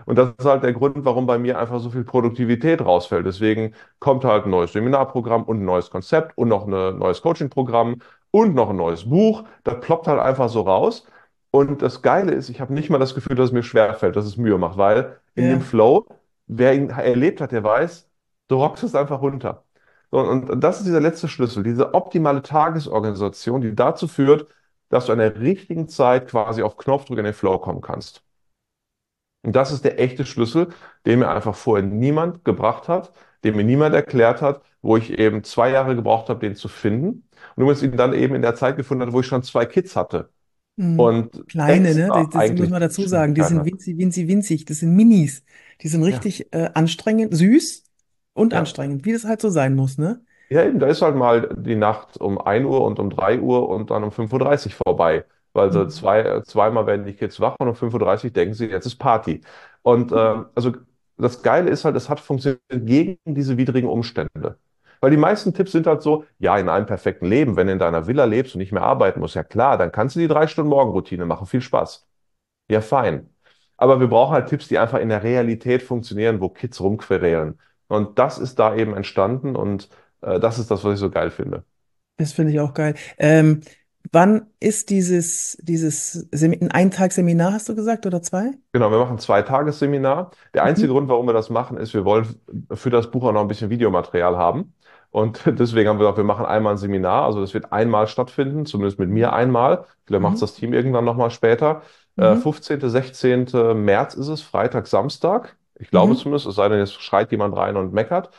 [0.06, 3.26] Und das ist halt der Grund, warum bei mir einfach so viel Produktivität rausfällt.
[3.26, 7.98] Deswegen kommt halt ein neues Seminarprogramm und ein neues Konzept und noch ein neues Coachingprogramm
[8.32, 9.44] und noch ein neues Buch.
[9.64, 11.06] Das ploppt halt einfach so raus.
[11.52, 14.26] Und das Geile ist, ich habe nicht mal das Gefühl, dass es mir schwerfällt, dass
[14.26, 15.66] es Mühe macht, weil in dem Ja.
[15.66, 16.06] Flow,
[16.48, 18.10] wer ihn erlebt hat, der weiß,
[18.48, 19.64] du rockst es einfach runter.
[20.10, 24.48] Und, und das ist dieser letzte Schlüssel, diese optimale Tagesorganisation, die dazu führt,
[24.90, 28.24] dass du in der richtigen Zeit quasi auf Knopfdruck in den Flow kommen kannst.
[29.48, 30.70] Und das ist der echte Schlüssel,
[31.06, 35.44] den mir einfach vorher niemand gebracht hat, den mir niemand erklärt hat, wo ich eben
[35.44, 37.28] zwei Jahre gebraucht habe, den zu finden.
[37.56, 39.96] Und übrigens ihn dann eben in der Zeit gefunden hat, wo ich schon zwei Kids
[39.96, 40.30] hatte.
[40.76, 40.98] Mhm.
[40.98, 42.12] Und Kleine, ne?
[42.12, 43.34] Das, das muss man dazu sagen.
[43.36, 44.66] Die sind winzig, winzig, winzig.
[44.66, 45.44] Das sind Minis.
[45.82, 47.84] Die sind Ja, richtig äh, anstrengend, süß
[48.34, 48.54] und ja.
[48.54, 50.24] anstrengend, wie das halt so sein muss, ne?
[50.50, 53.68] Ja, eben, da ist halt mal die Nacht um ein Uhr und um 3 Uhr
[53.68, 55.26] und dann um fünf Uhr dreißig vorbei.
[55.58, 55.90] Weil so Mhm.
[55.90, 58.86] zwei, äh, zweimal werden die Kids wach und um fünf Uhr dreißig denken sie, jetzt
[58.86, 59.42] ist Party.
[59.82, 60.74] Und ähm, also
[61.18, 64.58] das Geile ist halt, es hat funktioniert gegen diese widrigen Umstände.
[65.02, 67.80] Weil die meisten Tipps sind halt so, ja, in einem perfekten Leben, wenn du in
[67.80, 70.48] deiner Villa lebst und nicht mehr arbeiten musst, ja klar, dann kannst du die drei
[70.48, 72.08] Stunden Morgenroutine machen, viel Spaß.
[72.70, 73.30] Ja, fein.
[73.78, 77.60] Aber wir brauchen halt Tipps, die einfach in der Realität funktionieren, wo Kids rumquerelen.
[77.88, 79.90] Und das ist da eben entstanden und
[80.22, 81.64] äh, das ist das, was ich so geil finde.
[82.18, 82.96] Das finde ich auch geil.
[83.20, 83.62] Ähm,
[84.12, 88.52] wann ist dieses, dieses ein Eintagsseminar, hast du gesagt, oder zwei?
[88.74, 90.32] Genau, wir machen ein Zweitagesseminar.
[90.54, 90.94] Der einzige Mhm.
[90.94, 92.28] Grund, warum wir das machen, ist, wir wollen
[92.74, 94.74] für das Buch auch noch ein bisschen Videomaterial haben.
[95.10, 97.24] Und deswegen haben wir gesagt, wir machen einmal ein Seminar.
[97.26, 99.86] Also das wird einmal stattfinden, zumindest mit mir einmal.
[100.06, 100.42] Vielleicht macht es Mhm.
[100.42, 101.82] das Team irgendwann nochmal später.
[102.18, 102.42] Äh, Mhm.
[102.42, 103.74] 15., 16.
[103.74, 105.56] März ist es, Freitag, Samstag.
[105.80, 106.18] Ich glaube Mhm.
[106.18, 108.30] zumindest, es sei denn, jetzt schreit jemand rein und meckert.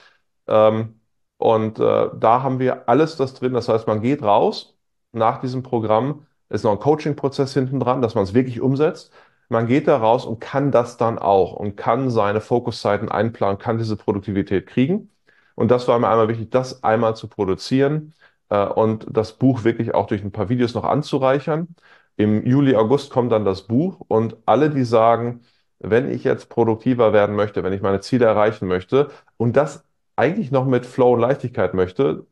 [0.47, 1.01] Ähm,
[1.39, 3.53] und äh, da haben wir alles das drin.
[3.55, 4.77] Das heißt, man geht raus
[5.13, 9.13] nach diesem Programm, ist noch ein Coaching-Prozess hinten dran, dass man es wirklich umsetzt.
[9.49, 13.79] Man geht da raus und kann das dann auch und kann seine Fokuszeiten einplanen, kann
[13.79, 15.11] diese Produktivität kriegen.
[15.55, 18.15] Und das war mir einmal wichtig, das einmal zu produzieren
[18.51, 21.75] äh, und das Buch wirklich auch durch ein paar Videos noch anzureichern.
[22.17, 25.43] Im Juli, August kommt dann das Buch und alle, die sagen,
[25.79, 29.85] wenn ich jetzt produktiver werden möchte, wenn ich meine Ziele erreichen möchte und das
[30.17, 32.27] eigentlich noch mit Flow und Leichtigkeit möchte,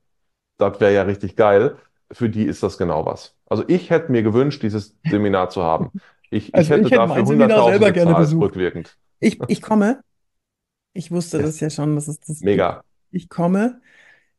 [0.59, 1.77] das wäre ja richtig geil.
[2.13, 3.37] Für die ist das genau was.
[3.47, 5.93] Also ich hätte mir gewünscht, dieses Seminar zu haben.
[6.31, 8.41] Ich, ich Also hätte ich hätte dafür mein Seminar 100.000 selber gerne gezahlt, besucht.
[8.41, 8.99] rückwirkend.
[9.21, 10.03] Ich, ich komme.
[10.93, 12.83] Ich wusste Ja, das ja schon, dass es das mega.
[13.11, 13.81] Ich komme.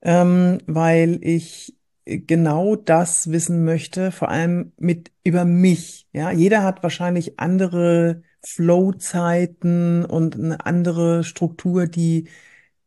[0.02, 6.08] ähm, weil ich genau das wissen möchte, vor allem mit über mich.
[6.14, 12.30] Ja, jeder hat wahrscheinlich andere Flow-Zeiten und eine andere Struktur, die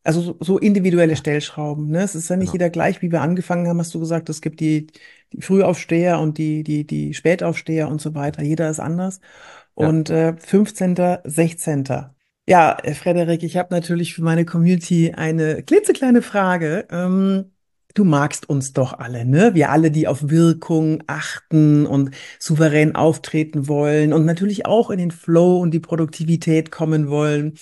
[0.02, 1.90] also so, so individuelle Stellschrauben.
[1.90, 2.02] Ne?
[2.02, 2.54] Es ist ja nicht Genau.
[2.54, 4.86] jeder gleich, wie wir angefangen haben, hast du gesagt, es gibt die,
[5.32, 8.42] die Frühaufsteher und die, die, die Spätaufsteher und so weiter.
[8.42, 9.20] Jeder ist anders.
[9.78, 9.88] Ja.
[9.88, 11.84] Und äh, 15., 16.
[12.48, 16.86] Ja, Frederik, ich habe natürlich für meine Community eine klitzekleine Frage.
[16.90, 17.52] Ähm,
[17.94, 19.54] du magst uns doch alle, ne?
[19.54, 25.10] Wir alle, die auf Wirkung achten und souverän auftreten wollen und natürlich auch in den
[25.10, 27.54] Flow und die Produktivität kommen wollen.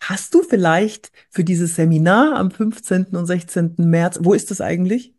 [0.00, 3.16] Hast du vielleicht für dieses Seminar am 15.
[3.16, 3.88] und 16.
[3.90, 5.14] März, wo ist das eigentlich?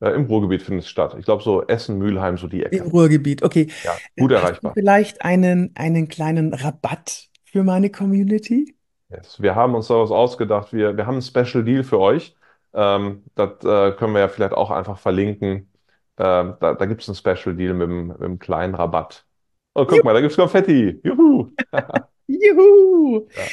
[0.00, 1.14] Äh, im Ruhrgebiet findet es statt.
[1.18, 2.90] Ich glaube, so Essen, Mülheim, so die Im Ecke.
[2.90, 3.42] Ruhrgebiet.
[3.42, 3.68] Okay.
[3.82, 4.72] Ja, Äh, gut du erreichbar.
[4.74, 8.74] vielleicht einen, einen kleinen Rabatt für meine Community?
[9.08, 9.40] Yes.
[9.40, 12.34] Wir haben uns daraus ausgedacht, wir, wir haben einen Special Deal für euch.
[12.76, 15.70] Ähm, das äh, können wir ja vielleicht auch einfach verlinken.
[16.18, 19.26] Ähm, da da gibt es einen Special Deal mit, einem- mit einem kleinen Rabatt.
[19.74, 21.00] Oh, guck mal, da gibt es Konfetti.
[21.04, 21.50] Juhu.
[22.28, 23.28] Juhu!
[23.36, 23.52] Ja,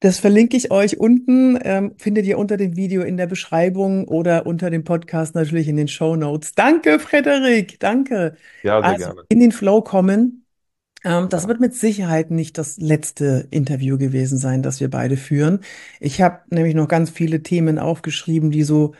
[0.00, 4.46] Das verlinke ich euch unten, ähm, findet ihr unter dem Video in der Beschreibung oder
[4.46, 6.54] unter dem Podcast natürlich in den Show Notes.
[6.54, 8.36] Danke, Frederik, danke.
[8.62, 9.22] ja, sehr Also gerne.
[9.28, 10.39] in den Flow kommen.
[11.04, 15.60] Ähm, das wird mit Sicherheit nicht das letzte Interview gewesen sein, das wir beide führen.
[15.98, 18.94] Ich habe nämlich noch ganz viele Themen aufgeschrieben, die so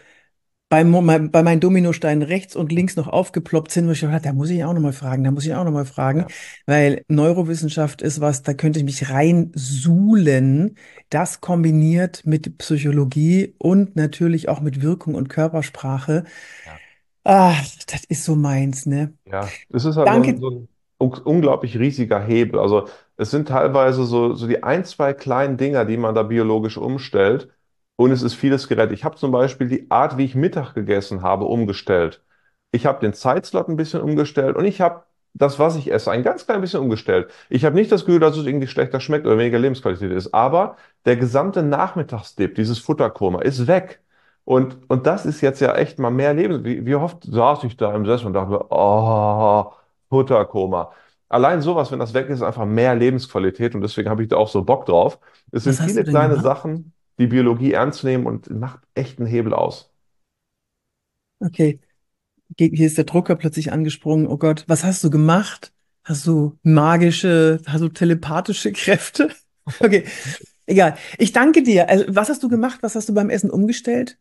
[0.70, 4.50] bei, bei meinen Dominosteinen rechts und links noch aufgeploppt sind, wo ich dachte, da muss
[4.50, 6.32] ich auch noch mal fragen, da muss ich auch noch mal fragen, ja,
[6.66, 10.76] weil Neurowissenschaft ist was, da könnte ich mich reinsuhlen,
[11.10, 16.24] das kombiniert mit Psychologie und natürlich auch mit Wirkung und Körpersprache.
[16.64, 16.80] ja.
[17.24, 17.54] Ah,
[17.86, 19.14] das ist so meins, ne?
[19.24, 20.40] Ja, es ist halt Danke.
[20.40, 20.68] so ein
[21.00, 22.60] unglaublich riesiger Hebel.
[22.60, 26.76] Also es sind teilweise so, so die ein, zwei kleinen Dinger, die man da biologisch
[26.76, 27.48] umstellt
[27.96, 28.92] und es ist vieles gerettet.
[28.92, 32.22] Ich habe zum Beispiel die Art, wie ich Mittag gegessen habe, umgestellt.
[32.72, 36.22] Ich habe den Zeitslot ein bisschen umgestellt und ich habe das, was ich esse, ein
[36.22, 37.30] ganz klein bisschen umgestellt.
[37.48, 40.76] Ich habe nicht das Gefühl, dass es irgendwie schlechter schmeckt oder weniger Lebensqualität ist, aber
[41.04, 44.00] der gesamte Nachmittagsdip, dieses Futterkoma, ist weg.
[44.44, 46.64] Und, und das ist jetzt ja echt mal mehr Leben.
[46.64, 49.72] Wie, wie oft saß ich da im Sessel und dachte oh,
[50.10, 50.92] Futterkoma.
[51.28, 54.36] Allein sowas, wenn das weg ist, ist einfach mehr Lebensqualität und deswegen habe ich da
[54.36, 55.20] auch so Bock drauf.
[55.52, 56.40] Es sind Was viele kleine gemacht?
[56.40, 59.92] Sachen, die Biologie ernst nehmen und macht echt einen Hebel aus.
[61.40, 61.80] Okay,
[62.58, 64.26] hier ist der Drucker plötzlich angesprungen.
[64.26, 65.72] Oh Gott, was hast du gemacht?
[66.04, 69.30] Hast du magische, hast du telepathische Kräfte?
[69.80, 70.04] Okay,
[70.66, 70.96] egal.
[71.18, 71.88] Ich danke dir.
[71.90, 72.80] Also, was hast du gemacht?
[72.82, 74.18] Was hast du beim Essen umgestellt?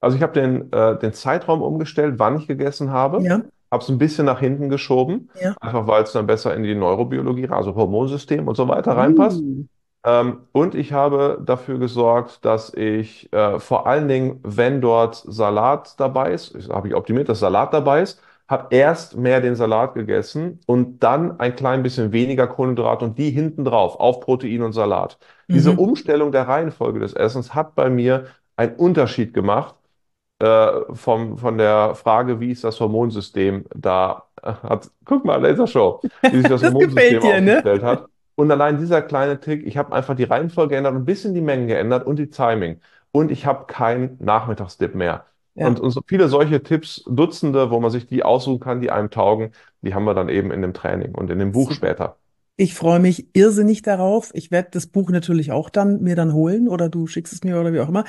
[0.00, 3.28] Also ich habe den, äh, den Zeitraum umgestellt, wann ich gegessen habe.
[3.28, 3.42] Ja.
[3.70, 5.54] Habe es ein bisschen nach hinten geschoben, Ja.
[5.60, 9.44] einfach weil es dann besser in die Neurobiologie, also Hormonsystem und so weiter reinpasst.
[9.44, 9.64] Uh.
[10.04, 15.98] Ähm, und ich habe dafür gesorgt, dass ich äh, vor allen Dingen, wenn dort Salat
[15.98, 20.60] dabei ist, habe ich optimiert, dass Salat dabei ist, habe erst mehr den Salat gegessen
[20.66, 25.18] und dann ein klein bisschen weniger Kohlenhydrate und die hinten drauf auf Protein und Salat.
[25.52, 25.78] Diese Mhm.
[25.78, 29.74] Umstellung der Reihenfolge des Essens hat bei mir einen Unterschied gemacht
[30.38, 34.90] äh, vom, von der Frage, wie ist das Hormonsystem da äh, hat.
[35.04, 37.56] Guck mal, Lasershow, wie sich das Das Hormonsystem dir, ne?
[37.56, 38.06] aufgestellt hat.
[38.34, 41.40] Und allein dieser kleine Trick, ich habe einfach die Reihenfolge geändert und ein bisschen die
[41.40, 42.80] Mengen geändert und die Timing.
[43.12, 45.24] Und ich habe keinen Nachmittagsdip mehr.
[45.54, 45.68] Ja.
[45.68, 49.10] Und, und so viele solche Tipps, Dutzende, wo man sich die aussuchen kann, die einem
[49.10, 52.16] taugen, die haben wir dann eben in dem Training und in dem Buch später.
[52.58, 54.30] Ich freue mich irrsinnig darauf.
[54.34, 57.58] Ich werde das Buch natürlich auch dann mir dann holen oder du schickst es mir
[57.58, 58.04] oder wie auch immer.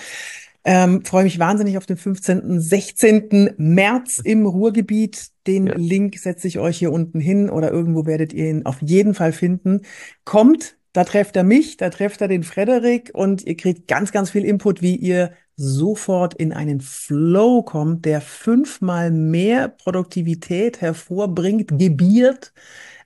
[0.63, 3.51] Ähm, freue mich wahnsinnig auf den 15., 16.
[3.57, 5.29] März im Ruhrgebiet.
[5.47, 5.75] Den Ja.
[5.77, 9.31] Link setze ich euch hier unten hin oder irgendwo werdet ihr ihn auf jeden Fall
[9.31, 9.81] finden.
[10.25, 14.31] Kommt, da trefft er mich, da trefft er den Frederik und ihr kriegt ganz, ganz
[14.31, 22.53] viel Input, wie ihr sofort in einen Flow kommt, der fünfmal mehr Produktivität hervorbringt, gebiert,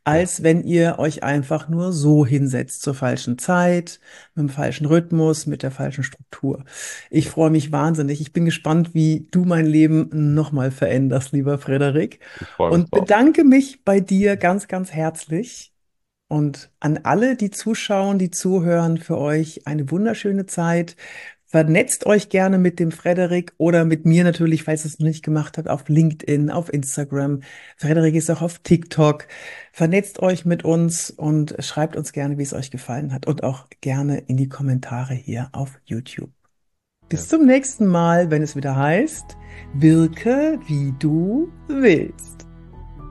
[0.04, 4.00] als wenn ihr euch einfach nur so hinsetzt zur falschen Zeit,
[4.36, 6.66] mit dem falschen Rhythmus, mit der falschen Struktur.
[7.10, 8.20] Ich freue mich wahnsinnig.
[8.20, 12.20] Ich bin gespannt, wie du mein Leben nochmal veränderst, lieber Frederik.
[12.72, 15.71] Und bedanke mich bei dir ganz, ganz herzlich.
[16.32, 20.96] Und an alle, die zuschauen, die zuhören, für euch eine wunderschöne Zeit.
[21.46, 25.26] Vernetzt euch gerne mit dem Frederik oder mit mir natürlich, falls ihr es noch nicht
[25.26, 27.42] gemacht habt, auf LinkedIn, auf Instagram.
[27.76, 29.28] Frederik ist auch auf TikTok.
[29.74, 33.68] Vernetzt euch mit uns und schreibt uns gerne, wie es euch gefallen hat und auch
[33.82, 36.32] gerne in die Kommentare hier auf YouTube.
[37.10, 39.36] Bis zum nächsten Mal, wenn es wieder heißt,
[39.74, 42.48] wirke wie du willst.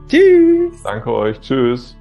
[0.08, 0.82] Tschüss!
[0.82, 1.38] Danke euch.
[1.40, 1.99] Tschüss.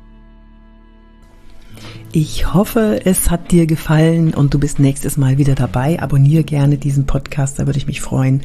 [2.12, 6.02] Ich hoffe, es hat dir gefallen und du bist nächstes Mal wieder dabei.
[6.02, 8.42] Abonniere gerne diesen Podcast, da würde ich mich freuen.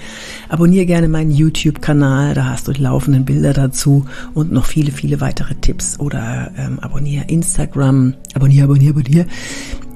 [0.51, 4.05] Abonniere gerne meinen YouTube-Kanal, da hast du die laufenden Bilder dazu
[4.35, 5.99] und noch viele, viele weitere Tipps.
[5.99, 9.27] Oder ähm, abonniere Instagram, abonniere, abonniere, abonniere.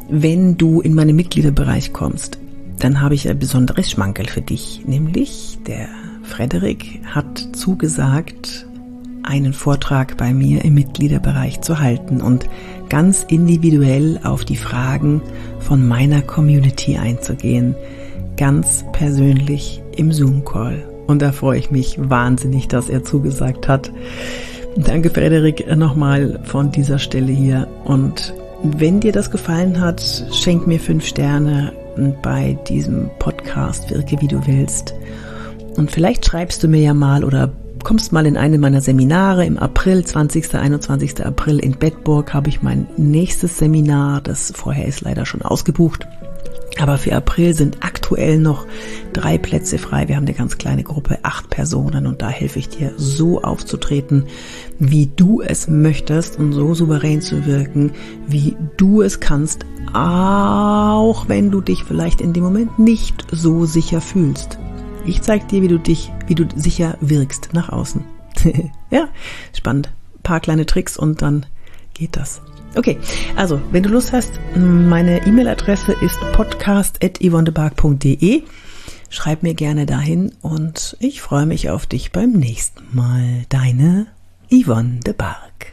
[0.08, 2.38] Wenn du in meinen Mitgliederbereich kommst,
[2.78, 4.82] dann habe ich ein besonderes Schmankerl für dich.
[4.86, 5.88] Nämlich der
[6.22, 8.66] Frederik hat zugesagt,
[9.22, 12.48] einen Vortrag bei mir im Mitgliederbereich zu halten und
[12.88, 15.22] ganz individuell auf die Fragen
[15.60, 17.74] von meiner Community einzugehen.
[18.36, 20.88] Ganz persönlich im Zoom-Call.
[21.06, 23.90] Und da freue ich mich wahnsinnig, dass er zugesagt hat.
[24.76, 27.66] Danke, Frederik, nochmal von dieser Stelle hier.
[27.84, 31.72] Und wenn dir das gefallen hat, schenk mir fünf Sterne
[32.22, 34.94] bei diesem Podcast, wirke wie du willst.
[35.76, 37.50] Und vielleicht schreibst du mir ja mal oder
[37.88, 40.54] kommst mal in eine meiner Seminare im April, 20.
[40.54, 41.24] 21.
[41.24, 44.20] April in Bedburg habe ich mein nächstes Seminar.
[44.20, 46.06] Das vorher ist leider schon ausgebucht.
[46.78, 48.66] Aber für April sind aktuell noch
[49.14, 50.06] drei Plätze frei.
[50.06, 54.24] Wir haben eine ganz kleine Gruppe, acht Personen und da helfe ich dir so aufzutreten,
[54.78, 57.92] wie du es möchtest und so souverän zu wirken,
[58.26, 59.64] wie du es kannst,
[59.94, 64.58] auch wenn du dich vielleicht in dem Moment nicht so sicher fühlst.
[65.08, 68.04] Ich zeig dir, wie du dich, wie du sicher wirkst nach außen.
[68.90, 69.08] ja,
[69.56, 69.88] spannend.
[70.16, 71.46] Ein paar kleine Tricks und dann
[71.94, 72.42] geht das.
[72.76, 72.98] Okay,
[73.34, 78.42] also, wenn du Lust hast, meine E-Mail-Adresse ist podcast.yvonnebark.de.
[79.08, 83.46] Schreib mir gerne dahin und ich freue mich auf dich beim nächsten Mal.
[83.48, 84.08] Deine
[84.52, 85.72] Yvonne de Barg.